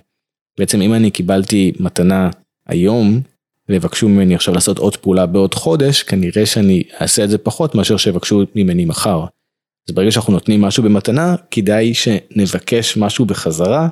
בעצם 0.59 0.81
אם 0.81 0.95
אני 0.95 1.11
קיבלתי 1.11 1.73
מתנה 1.81 2.31
היום, 2.67 3.21
ויבקשו 3.69 4.09
ממני 4.09 4.35
עכשיו 4.35 4.55
לעשות 4.55 4.79
עוד 4.79 4.97
פעולה 4.97 5.27
בעוד 5.27 5.55
חודש, 5.55 6.03
כנראה 6.03 6.47
שאני 6.47 6.83
אעשה 7.01 7.25
את 7.25 7.31
זה 7.31 7.39
פחות 7.39 7.75
מאשר 7.75 7.97
שיבקשו 7.97 8.43
ממני 8.55 8.85
מחר. 8.85 9.25
אז 9.89 9.95
ברגע 9.95 10.11
שאנחנו 10.11 10.33
נותנים 10.33 10.61
משהו 10.61 10.83
במתנה, 10.83 11.35
כדאי 11.51 11.95
שנבקש 11.95 12.97
משהו 12.97 13.25
בחזרה 13.25 13.89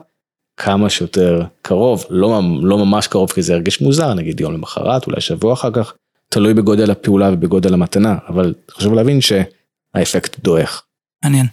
כמה 0.57 0.91
שיותר 0.91 1.43
קרוב, 1.63 2.05
לא, 2.11 2.41
לא 2.63 2.79
ממש 2.79 3.07
קרוב 3.07 3.31
כי 3.31 3.43
זה 3.43 3.53
ירגיש 3.53 3.81
מוזר, 3.81 4.15
נגיד 4.15 4.41
יום 4.41 4.55
למחרת, 4.55 5.07
אולי 5.07 5.21
שבוע 5.21 5.53
אחר 5.53 5.71
כך, 5.71 5.95
תלוי 6.29 6.55
בגודל 6.55 6.91
הפעולה 6.91 7.33
ובגודל 7.33 7.75
המתנה, 7.75 8.19
אבל 8.29 8.55
חשוב 8.71 8.95
להבין 8.95 9.19
שהאפקט 9.21 10.39
דועך. 10.39 10.83
מעניין. 11.25 11.47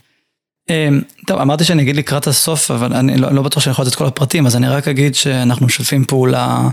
אמ, 0.70 1.02
טוב, 1.28 1.40
אמרתי 1.40 1.64
שאני 1.64 1.82
אגיד 1.82 1.96
לקראת 1.96 2.28
הסוף, 2.28 2.72
אבל 2.72 2.94
אני 2.94 3.18
לא, 3.18 3.32
לא 3.32 3.42
בטוח 3.42 3.64
שאני 3.64 3.72
יכול 3.72 3.86
לתת 3.86 3.94
את 3.94 3.98
כל 3.98 4.06
הפרטים, 4.06 4.46
אז 4.46 4.56
אני 4.56 4.68
רק 4.68 4.88
אגיד 4.88 5.16
שאנחנו 5.16 5.66
משתפים 5.66 6.06
פעולה 6.06 6.70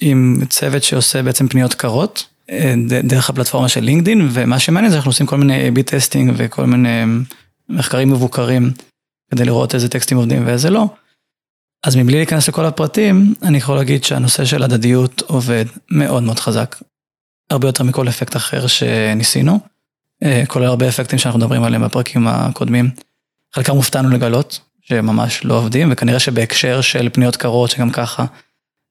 עם 0.00 0.36
צוות 0.48 0.82
שעושה 0.82 1.22
בעצם 1.22 1.48
פניות 1.48 1.74
קרות, 1.74 2.26
אה, 2.50 2.74
דרך 3.04 3.30
הפלטפורמה 3.30 3.68
של 3.68 3.80
LinkedIn, 3.80 4.28
ומה 4.32 4.58
שמעניין 4.58 4.90
זה 4.90 4.96
אנחנו 4.96 5.08
עושים 5.08 5.26
כל 5.26 5.36
מיני 5.36 5.70
A/B 5.70 5.82
testing 5.82 6.32
וכל 6.36 6.66
מיני 6.66 7.02
מחקרים 7.68 8.10
מבוקרים, 8.10 8.72
כדי 9.30 9.44
לראות 9.44 9.74
איזה 9.74 9.88
טקסטים 9.88 10.18
עובדים 10.18 10.46
ואיזה 10.46 10.70
לא. 10.70 10.86
אז 11.86 11.96
מבלי 11.96 12.16
להיכנס 12.16 12.48
לכל 12.48 12.64
הפרטים, 12.64 13.34
אני 13.42 13.58
יכול 13.58 13.76
להגיד 13.76 14.04
שהנושא 14.04 14.44
של 14.44 14.62
הדדיות 14.62 15.22
עובד 15.26 15.64
מאוד 15.90 16.22
מאוד 16.22 16.38
חזק. 16.38 16.76
הרבה 17.50 17.68
יותר 17.68 17.84
מכל 17.84 18.08
אפקט 18.08 18.36
אחר 18.36 18.66
שניסינו, 18.66 19.60
אה, 20.24 20.42
כולל 20.48 20.66
הרבה 20.66 20.88
אפקטים 20.88 21.18
שאנחנו 21.18 21.38
מדברים 21.38 21.62
עליהם 21.62 21.84
בפרקים 21.84 22.28
הקודמים. 22.28 22.90
חלקם 23.54 23.72
הופתענו 23.72 24.10
לגלות, 24.10 24.60
שממש 24.80 25.44
לא 25.44 25.54
עובדים, 25.54 25.88
וכנראה 25.92 26.18
שבהקשר 26.18 26.80
של 26.80 27.08
פניות 27.12 27.36
קרות, 27.36 27.70
שגם 27.70 27.90
ככה 27.90 28.24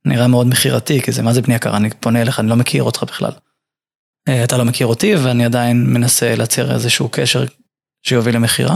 נראה 0.06 0.28
מאוד 0.28 0.48
מכירתי, 0.48 1.02
כי 1.02 1.12
זה 1.12 1.22
מה 1.22 1.34
זה 1.34 1.42
פנייה 1.42 1.60
קרה, 1.60 1.78
אני 1.78 1.90
פונה 2.00 2.22
אליך, 2.22 2.40
אני 2.40 2.50
לא 2.50 2.56
מכיר 2.56 2.84
אותך 2.84 3.04
בכלל. 3.04 3.32
אה, 4.28 4.44
אתה 4.44 4.58
לא 4.58 4.66
מכיר 4.66 4.88
אותי, 4.88 5.16
ואני 5.16 5.46
עדיין 5.46 5.94
מנסה 5.94 6.36
לייצר 6.36 6.74
איזשהו 6.74 7.10
קשר 7.12 7.46
שיוביל 8.04 8.36
למכירה. 8.36 8.76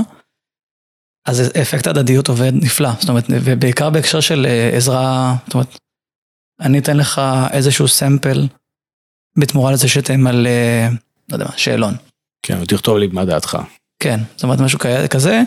אז 1.25 1.51
אפקט 1.61 1.87
הדדיות 1.87 2.27
עובד 2.27 2.51
נפלא, 2.55 2.89
זאת 2.99 3.09
אומרת, 3.09 3.23
ובעיקר 3.29 3.89
בהקשר 3.89 4.19
של 4.19 4.45
אה, 4.49 4.77
עזרה, 4.77 5.35
זאת 5.45 5.53
אומרת, 5.53 5.77
אני 6.61 6.79
אתן 6.79 6.97
לך 6.97 7.21
איזשהו 7.51 7.87
סמפל 7.87 8.47
בתמורה 9.37 9.71
לזה 9.71 9.87
שתמלא, 9.87 10.49
לא 11.29 11.35
יודע 11.35 11.45
מה, 11.45 11.57
שאלון. 11.57 11.93
כן, 12.43 12.57
ותכתוב 12.61 12.97
לי 12.97 13.07
מה 13.07 13.25
דעתך. 13.25 13.57
כן, 13.99 14.19
זאת 14.35 14.43
אומרת 14.43 14.59
משהו 14.59 14.79
כזה, 15.09 15.41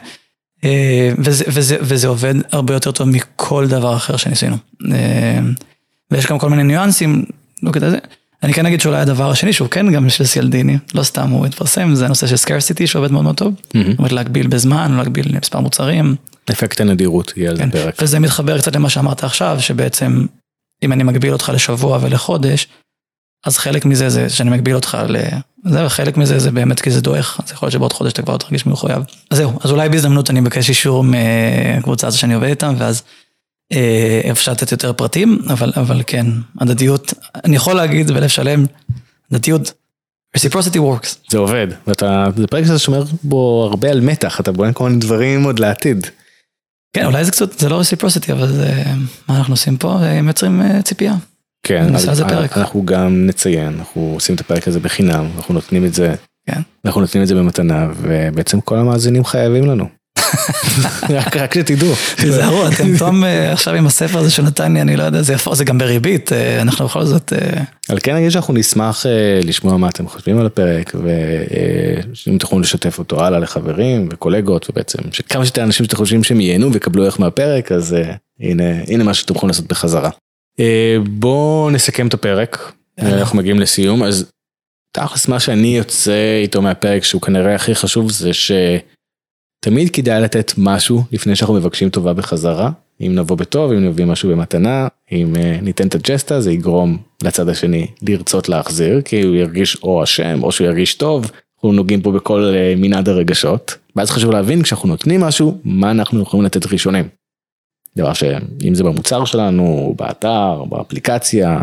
אה, 0.64 1.10
וזה, 1.18 1.44
וזה, 1.48 1.76
וזה 1.80 2.08
עובד 2.08 2.34
הרבה 2.52 2.74
יותר 2.74 2.92
טוב 2.92 3.08
מכל 3.08 3.66
דבר 3.68 3.96
אחר 3.96 4.16
שניסינו. 4.16 4.56
אה, 4.92 5.38
ויש 6.10 6.26
גם 6.26 6.38
כל 6.38 6.50
מיני 6.50 6.62
ניואנסים, 6.62 7.24
לא 7.62 7.72
כדאי 7.72 7.90
זה. 7.90 7.98
אני 8.42 8.52
כן 8.52 8.66
אגיד 8.66 8.80
שאולי 8.80 9.00
הדבר 9.00 9.30
השני 9.30 9.52
שהוא 9.52 9.68
כן 9.68 9.92
גם 9.92 10.10
של 10.10 10.24
סיאלדיני, 10.24 10.78
לא 10.94 11.02
סתם 11.02 11.30
הוא 11.30 11.46
התפרסם, 11.46 11.94
זה 11.94 12.04
הנושא 12.04 12.26
של 12.26 12.36
סקרסיטי 12.36 12.86
שעובד 12.86 13.12
מאוד 13.12 13.24
מאוד 13.24 13.36
טוב. 13.36 13.54
זאת 13.74 13.98
אומרת 13.98 14.12
להגביל 14.12 14.46
בזמן, 14.46 14.92
להגביל 14.96 15.38
מספר 15.38 15.60
מוצרים. 15.60 16.16
אפקט 16.50 16.80
הנדירות 16.80 17.32
יהיה 17.36 17.50
על 17.50 17.56
זה 17.56 17.62
כן. 17.62 17.70
פרק. 17.70 17.94
וזה 18.02 18.18
מתחבר 18.18 18.58
קצת 18.58 18.76
למה 18.76 18.90
שאמרת 18.90 19.24
עכשיו, 19.24 19.56
שבעצם 19.60 20.26
אם 20.82 20.92
אני 20.92 21.02
מגביל 21.02 21.32
אותך 21.32 21.52
לשבוע 21.54 21.98
ולחודש, 22.02 22.68
אז 23.46 23.58
חלק 23.58 23.84
מזה 23.84 24.08
זה 24.08 24.28
שאני 24.28 24.50
מגביל 24.50 24.74
אותך 24.74 24.98
ל... 25.08 25.16
זהו, 25.64 25.88
חלק 25.88 26.16
מזה 26.16 26.38
זה 26.38 26.50
באמת 26.50 26.80
כי 26.80 26.90
זה 26.90 27.00
דועך, 27.00 27.40
אז 27.44 27.52
יכול 27.52 27.66
להיות 27.66 27.72
שבעוד 27.72 27.92
חודש 27.92 28.12
אתה 28.12 28.22
כבר 28.22 28.36
תרגיש 28.36 28.66
מחויב. 28.66 29.02
אז 29.30 29.38
זהו, 29.38 29.52
אז 29.64 29.70
אולי 29.70 29.88
בהזדמנות 29.88 30.30
אני 30.30 30.40
מבקש 30.40 30.68
אישור 30.68 31.04
מקבוצה 31.04 32.06
הזו 32.06 32.18
שאני 32.18 32.34
עובד 32.34 32.48
איתם, 32.48 32.74
ואז 32.78 33.02
אפשר 34.30 34.52
לתת 34.52 34.72
יותר 34.72 34.92
פרטים, 34.92 35.38
אבל, 35.48 35.72
אבל 35.76 36.02
כן, 36.06 36.26
הדדיות, 36.60 37.14
אני 37.44 37.56
יכול 37.56 37.74
להגיד 37.74 38.10
בלב 38.10 38.28
שלם, 38.28 38.64
הדדיות, 39.30 39.72
reciprocity 40.36 40.76
works. 40.76 41.16
זה 41.30 41.38
עובד, 41.38 41.66
ואתה, 41.86 42.26
זה 42.36 42.46
פרק 42.46 42.64
שזה 42.64 42.78
שומר 42.78 43.04
בו 43.22 43.66
הרבה 43.70 43.90
על 43.90 44.00
מתח, 44.00 44.40
אתה 44.40 44.52
בונה 44.52 44.72
כל 44.72 44.88
מיני 44.88 45.00
דברים 45.00 45.44
עוד 45.44 45.58
לעתיד. 45.58 46.06
כן, 46.92 47.06
אולי 47.06 47.24
זה 47.24 47.30
קצת, 47.30 47.58
זה 47.58 47.68
לא 47.68 47.80
reciprocity, 47.80 48.32
אבל 48.32 48.46
זה, 48.46 48.82
מה 49.28 49.38
אנחנו 49.38 49.52
עושים 49.52 49.76
פה, 49.76 49.98
מייצרים 50.22 50.62
אה, 50.62 50.82
ציפייה. 50.82 51.14
כן, 51.62 51.94
אז 51.94 52.22
אנחנו 52.56 52.86
גם 52.86 53.26
נציין, 53.26 53.74
אנחנו 53.78 54.10
עושים 54.14 54.34
את 54.34 54.40
הפרק 54.40 54.68
הזה 54.68 54.80
בחינם, 54.80 55.26
אנחנו 55.36 55.54
נותנים 55.54 55.84
את 55.84 55.94
זה, 55.94 56.14
כן. 56.46 56.60
אנחנו 56.84 57.00
נותנים 57.00 57.22
את 57.22 57.28
זה 57.28 57.34
במתנה, 57.34 57.88
ובעצם 57.96 58.60
כל 58.60 58.78
המאזינים 58.78 59.24
חייבים 59.24 59.66
לנו. 59.66 59.88
רק 61.10 61.54
שתדעו. 61.54 61.94
תיזהרו, 62.16 62.68
אתם 62.68 62.96
פתאום 62.96 63.24
אה, 63.24 63.52
עכשיו 63.52 63.74
עם 63.74 63.86
הספר 63.86 64.18
הזה 64.18 64.30
שנתן 64.30 64.72
לי, 64.72 64.80
אני 64.80 64.96
לא 64.96 65.02
יודע, 65.02 65.22
זה 65.22 65.32
יפה, 65.32 65.54
זה 65.54 65.64
גם 65.64 65.78
בריבית, 65.78 66.32
אה, 66.32 66.62
אנחנו 66.62 66.84
בכל 66.84 67.04
זאת... 67.04 67.32
אה, 67.32 67.62
על 67.88 67.98
כן 68.02 68.16
נגיד 68.16 68.30
שאנחנו 68.30 68.54
נשמח 68.54 69.06
לשמוע 69.42 69.76
מה 69.76 69.88
אתם 69.88 70.08
חושבים 70.08 70.38
על 70.38 70.46
הפרק, 70.46 70.94
ואם 72.26 72.38
תוכלו 72.38 72.60
לשתף 72.60 72.98
אותו 72.98 73.24
הלאה 73.24 73.38
לחברים 73.38 74.08
וקולגות, 74.12 74.70
ובעצם 74.70 74.98
שכמה 75.12 75.44
שיותר 75.44 75.62
אנשים 75.62 75.86
שאתם 75.86 75.96
חושבים 75.96 76.24
שהם 76.24 76.40
ייהנו 76.40 76.72
ויקבלו 76.72 77.04
ערך 77.04 77.20
מהפרק, 77.20 77.72
אז 77.72 77.96
הנה 78.88 79.04
מה 79.04 79.14
שאתם 79.14 79.34
יכולים 79.34 79.50
לעשות 79.50 79.66
בחזרה. 79.66 80.10
בואו 81.06 81.70
נסכם 81.70 82.06
את 82.06 82.14
הפרק, 82.14 82.72
אנחנו 82.98 83.38
מגיעים 83.38 83.60
לסיום, 83.60 84.02
אז 84.02 84.30
תכלס 84.92 85.28
מה 85.28 85.40
שאני 85.40 85.76
יוצא 85.76 86.40
איתו 86.42 86.62
מהפרק 86.62 87.04
שהוא 87.04 87.22
כנראה 87.22 87.54
הכי 87.54 87.74
חשוב 87.74 88.10
זה 88.10 88.32
ש... 88.32 88.52
תמיד 89.60 89.90
כדאי 89.90 90.22
לתת 90.22 90.52
משהו 90.58 91.02
לפני 91.12 91.36
שאנחנו 91.36 91.54
מבקשים 91.54 91.90
טובה 91.90 92.12
בחזרה. 92.12 92.70
אם 93.00 93.14
נבוא 93.14 93.36
בטוב, 93.36 93.72
אם 93.72 93.84
נביא 93.84 94.04
משהו 94.04 94.30
במתנה, 94.30 94.88
אם 95.12 95.32
uh, 95.34 95.62
ניתן 95.62 95.86
את 95.88 95.94
הג'סטה, 95.94 96.40
זה 96.40 96.52
יגרום 96.52 96.98
לצד 97.22 97.48
השני 97.48 97.86
לרצות 98.02 98.48
להחזיר, 98.48 99.00
כי 99.00 99.22
הוא 99.22 99.34
ירגיש 99.34 99.76
או 99.82 100.04
אשם, 100.04 100.42
או 100.42 100.52
שהוא 100.52 100.66
ירגיש 100.66 100.94
טוב. 100.94 101.30
אנחנו 101.56 101.72
נוגעים 101.72 102.02
פה 102.02 102.12
בכל 102.12 102.54
uh, 102.54 102.80
מנעד 102.80 103.08
הרגשות. 103.08 103.76
ואז 103.96 104.10
חשוב 104.10 104.30
להבין 104.30 104.62
כשאנחנו 104.62 104.88
נותנים 104.88 105.20
משהו, 105.20 105.58
מה 105.64 105.90
אנחנו 105.90 106.22
יכולים 106.22 106.46
לתת 106.46 106.72
ראשונים. 106.72 107.08
דבר 107.96 108.12
שאם 108.12 108.74
זה 108.74 108.84
במוצר 108.84 109.24
שלנו, 109.24 109.94
באתר, 109.98 110.64
באפליקציה, 110.64 111.60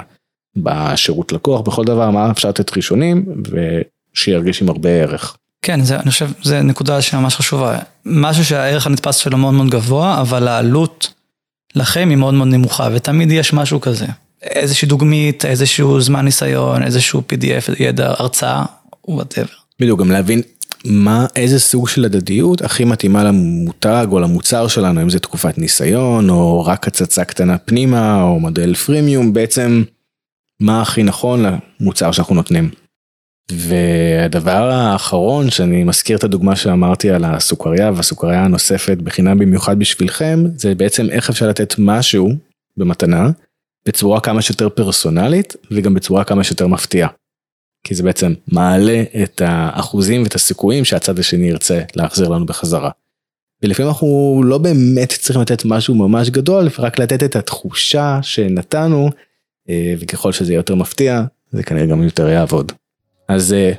בשירות 0.55 1.31
לקוח, 1.31 1.61
בכל 1.61 1.85
דבר, 1.85 2.09
מה 2.09 2.31
אפשר 2.31 2.49
לתת 2.49 2.77
ראשונים, 2.77 3.25
ושירגיש 4.15 4.61
עם 4.61 4.69
הרבה 4.69 4.89
ערך. 4.89 5.37
כן, 5.63 5.83
זה, 5.83 5.99
אני 5.99 6.11
חושב, 6.11 6.29
זו 6.41 6.63
נקודה 6.63 7.01
שממש 7.01 7.35
חשובה. 7.35 7.79
משהו 8.05 8.45
שהערך 8.45 8.87
הנתפס 8.87 9.15
שלו 9.15 9.37
מאוד 9.37 9.53
מאוד 9.53 9.69
גבוה, 9.69 10.21
אבל 10.21 10.47
העלות 10.47 11.13
לכם 11.75 12.09
היא 12.09 12.17
מאוד 12.17 12.33
מאוד 12.33 12.47
נמוכה, 12.47 12.89
ותמיד 12.93 13.31
יש 13.31 13.53
משהו 13.53 13.81
כזה. 13.81 14.05
איזושהי 14.41 14.87
דוגמית, 14.87 15.45
איזשהו 15.45 16.01
זמן 16.01 16.25
ניסיון, 16.25 16.83
איזשהו 16.83 17.23
PDF, 17.29 17.71
ידע, 17.79 18.13
הרצאה, 18.17 18.65
whatever. 19.07 19.47
בדיוק, 19.79 19.99
גם 19.99 20.11
להבין 20.11 20.41
מה, 20.85 21.25
איזה 21.35 21.59
סוג 21.59 21.89
של 21.89 22.05
הדדיות 22.05 22.61
הכי 22.61 22.83
מתאימה 22.83 23.23
למותג 23.23 24.07
או 24.11 24.19
למוצר 24.19 24.67
שלנו, 24.67 25.01
אם 25.01 25.09
זה 25.09 25.19
תקופת 25.19 25.57
ניסיון, 25.57 26.29
או 26.29 26.65
רק 26.65 26.87
הצצה 26.87 27.23
קטנה 27.25 27.57
פנימה, 27.57 28.23
או 28.23 28.39
מודל 28.39 28.73
פרימיום, 28.73 29.33
בעצם 29.33 29.83
מה 30.59 30.81
הכי 30.81 31.03
נכון 31.03 31.45
למוצר 31.79 32.11
שאנחנו 32.11 32.35
נותנים. 32.35 32.82
והדבר 33.51 34.69
האחרון 34.71 35.49
שאני 35.49 35.83
מזכיר 35.83 36.17
את 36.17 36.23
הדוגמה 36.23 36.55
שאמרתי 36.55 37.09
על 37.09 37.25
הסוכריה 37.25 37.91
והסוכריה 37.95 38.45
הנוספת 38.45 38.97
בחינם 38.97 39.39
במיוחד 39.39 39.79
בשבילכם 39.79 40.39
זה 40.55 40.75
בעצם 40.75 41.09
איך 41.09 41.29
אפשר 41.29 41.49
לתת 41.49 41.75
משהו 41.77 42.29
במתנה 42.77 43.29
בצורה 43.87 44.19
כמה 44.19 44.41
שיותר 44.41 44.69
פרסונלית 44.69 45.55
וגם 45.71 45.93
בצורה 45.93 46.23
כמה 46.23 46.43
שיותר 46.43 46.67
מפתיעה. 46.67 47.09
כי 47.83 47.95
זה 47.95 48.03
בעצם 48.03 48.33
מעלה 48.47 49.03
את 49.23 49.41
האחוזים 49.45 50.23
ואת 50.23 50.35
הסיכויים 50.35 50.85
שהצד 50.85 51.19
השני 51.19 51.49
ירצה 51.49 51.81
להחזיר 51.95 52.29
לנו 52.29 52.45
בחזרה. 52.45 52.89
ולפעמים 53.63 53.89
אנחנו 53.89 54.41
לא 54.45 54.57
באמת 54.57 55.09
צריכים 55.09 55.41
לתת 55.41 55.65
משהו 55.65 55.95
ממש 55.95 56.29
גדול 56.29 56.67
רק 56.79 56.99
לתת 56.99 57.23
את 57.23 57.35
התחושה 57.35 58.19
שנתנו 58.21 59.09
אה, 59.69 59.93
וככל 59.99 60.31
שזה 60.31 60.51
יהיה 60.51 60.59
יותר 60.59 60.75
מפתיע 60.75 61.23
זה 61.51 61.63
כנראה 61.63 61.85
גם 61.85 62.03
יותר 62.03 62.29
יעבוד. 62.29 62.71
אז 63.33 63.53
אה, 63.53 63.71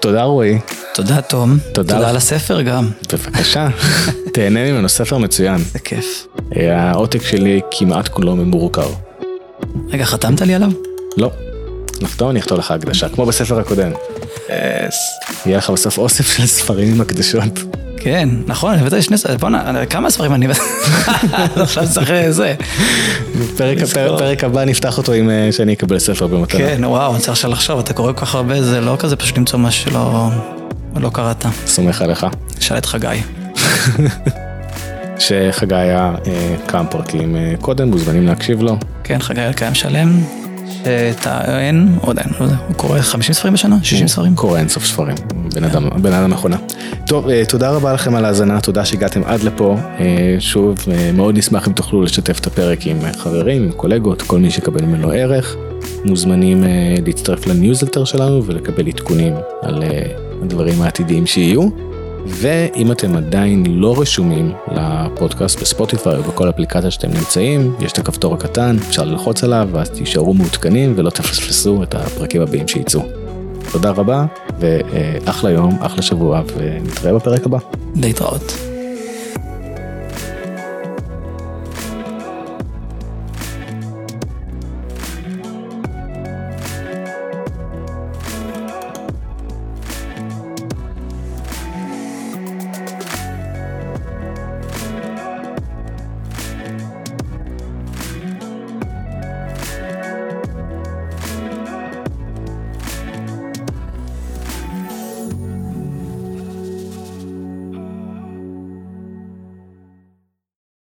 תודה 0.00 0.22
רועי. 0.22 0.58
תודה 0.94 1.20
תום. 1.20 1.58
תודה, 1.74 1.94
תודה 1.94 2.10
על 2.10 2.16
הספר 2.16 2.62
גם. 2.62 2.90
בבקשה, 3.12 3.68
תהנה 4.34 4.72
ממנו 4.72 4.88
ספר 4.88 5.18
מצוין. 5.18 5.58
זה 5.58 5.78
כיף. 5.78 6.26
אה, 6.56 6.80
העותק 6.80 7.22
שלי 7.22 7.60
כמעט 7.70 8.08
כולו 8.08 8.36
ממורכר. 8.36 8.88
רגע, 9.88 10.04
חתמת 10.04 10.40
לי 10.40 10.54
עליו? 10.54 10.70
לא. 11.16 11.30
נחתום, 12.00 12.30
אני 12.30 12.40
אכתוב 12.40 12.58
לך 12.58 12.70
הקדשה, 12.70 13.08
כמו 13.08 13.26
בספר 13.26 13.58
הקודם. 13.60 13.92
יהיה 15.46 15.58
לך 15.58 15.70
בסוף 15.70 15.98
אוסף 15.98 16.36
של 16.36 16.46
ספרים 16.46 16.94
עם 16.94 17.00
הקדשות. 17.00 17.81
כן, 18.02 18.28
נכון, 18.46 18.78
הבאת 18.78 18.92
לי 18.92 19.02
שני 19.02 19.18
ספרים, 19.18 19.38
בוא'נה, 19.38 19.86
כמה 19.86 20.10
ספרים 20.10 20.34
אני... 20.34 20.46
עכשיו 21.56 21.84
צריך 21.90 22.12
זה. 22.30 22.54
פרק 24.18 24.44
הבא 24.44 24.64
נפתח 24.64 24.98
אותו 24.98 25.12
עם 25.12 25.30
אה, 25.30 25.48
שאני 25.52 25.72
אקבל 25.72 25.98
ספר 25.98 26.26
במתנה. 26.26 26.60
כן, 26.60 26.84
וואו, 26.84 27.12
אני 27.12 27.20
צריך 27.20 27.32
עכשיו 27.32 27.50
לחשוב, 27.50 27.78
אתה 27.78 27.92
קורא 27.92 28.12
כל 28.12 28.20
כך 28.20 28.34
הרבה, 28.34 28.62
זה 28.62 28.80
לא 28.80 28.96
כזה 28.98 29.16
פשוט 29.16 29.38
למצוא 29.38 29.58
משהו 29.58 29.90
שלא 29.90 30.30
לא 30.96 31.10
קראת. 31.12 31.46
סומך 31.66 32.02
עליך. 32.02 32.26
שאל 32.60 32.78
את 32.78 32.86
חגי. 32.86 33.08
שחגי 35.18 35.74
היה 35.74 36.14
אה, 36.26 36.54
כמה 36.68 36.86
פרקים 36.86 37.36
אה, 37.36 37.54
קודם, 37.60 37.88
מוזמנים 37.88 38.26
להקשיב 38.26 38.62
לו. 38.62 38.76
כן, 39.04 39.18
חגי 39.18 39.40
אלקיים 39.40 39.74
שלם, 39.74 40.20
שטוען, 40.82 41.88
או 42.02 42.10
עדיין, 42.10 42.28
לא 42.40 42.44
יודע, 42.44 42.56
הוא 42.68 42.76
קורא 42.76 43.00
50 43.00 43.34
ספרים 43.34 43.54
בשנה? 43.54 43.76
60 43.82 44.08
ספרים? 44.08 44.34
קורא 44.34 44.58
אינסוף 44.58 44.84
ספרים, 44.84 45.16
בן 45.54 45.64
אדם, 45.64 45.88
בן 46.02 46.12
אדם 46.12 46.30
מכונה. 46.30 46.56
טוב, 47.06 47.28
אה, 47.28 47.44
תודה 47.48 47.70
רבה 47.70 47.92
לכם 47.92 48.14
על 48.14 48.24
ההאזנה, 48.24 48.60
תודה 48.60 48.84
שהגעתם 48.84 49.20
עד 49.24 49.42
לפה. 49.42 49.76
אה, 50.00 50.36
שוב, 50.38 50.78
אה, 50.92 51.10
מאוד 51.12 51.38
נשמח 51.38 51.68
אם 51.68 51.72
תוכלו 51.72 52.02
לשתף 52.02 52.38
את 52.38 52.46
הפרק 52.46 52.86
עם 52.86 52.98
חברים, 53.16 53.62
עם 53.62 53.72
קולגות, 53.72 54.22
כל 54.22 54.38
מי 54.38 54.50
שיקבל 54.50 54.84
ממנו 54.84 55.10
ערך. 55.10 55.56
מוזמנים 56.04 56.64
להצטרף 57.06 57.46
לניוזלטר 57.46 58.04
שלנו 58.04 58.44
ולקבל 58.44 58.88
עדכונים 58.88 59.34
על 59.62 59.82
הדברים 60.42 60.82
העתידיים 60.82 61.26
שיהיו. 61.26 61.91
ואם 62.26 62.92
אתם 62.92 63.16
עדיין 63.16 63.64
לא 63.68 64.00
רשומים 64.00 64.52
לפודקאסט 64.72 65.60
בספוטיפיי 65.60 66.16
או 66.16 66.22
בכל 66.22 66.50
אפליקציה 66.50 66.90
שאתם 66.90 67.08
נמצאים, 67.08 67.74
יש 67.80 67.92
את 67.92 67.98
הכפתור 67.98 68.34
הקטן, 68.34 68.76
אפשר 68.88 69.04
ללחוץ 69.04 69.44
עליו 69.44 69.68
ואז 69.72 69.90
תישארו 69.90 70.34
מעודכנים 70.34 70.92
ולא 70.96 71.10
תפספסו 71.10 71.82
את 71.82 71.94
הפרקים 71.94 72.42
הבאים 72.42 72.68
שייצאו. 72.68 73.02
תודה 73.72 73.90
רבה 73.90 74.24
ואחלה 74.58 75.50
יום, 75.50 75.78
אחלה 75.80 76.02
שבוע 76.02 76.42
ונתראה 76.56 77.14
בפרק 77.14 77.46
הבא. 77.46 77.58
להתראות. 77.96 78.71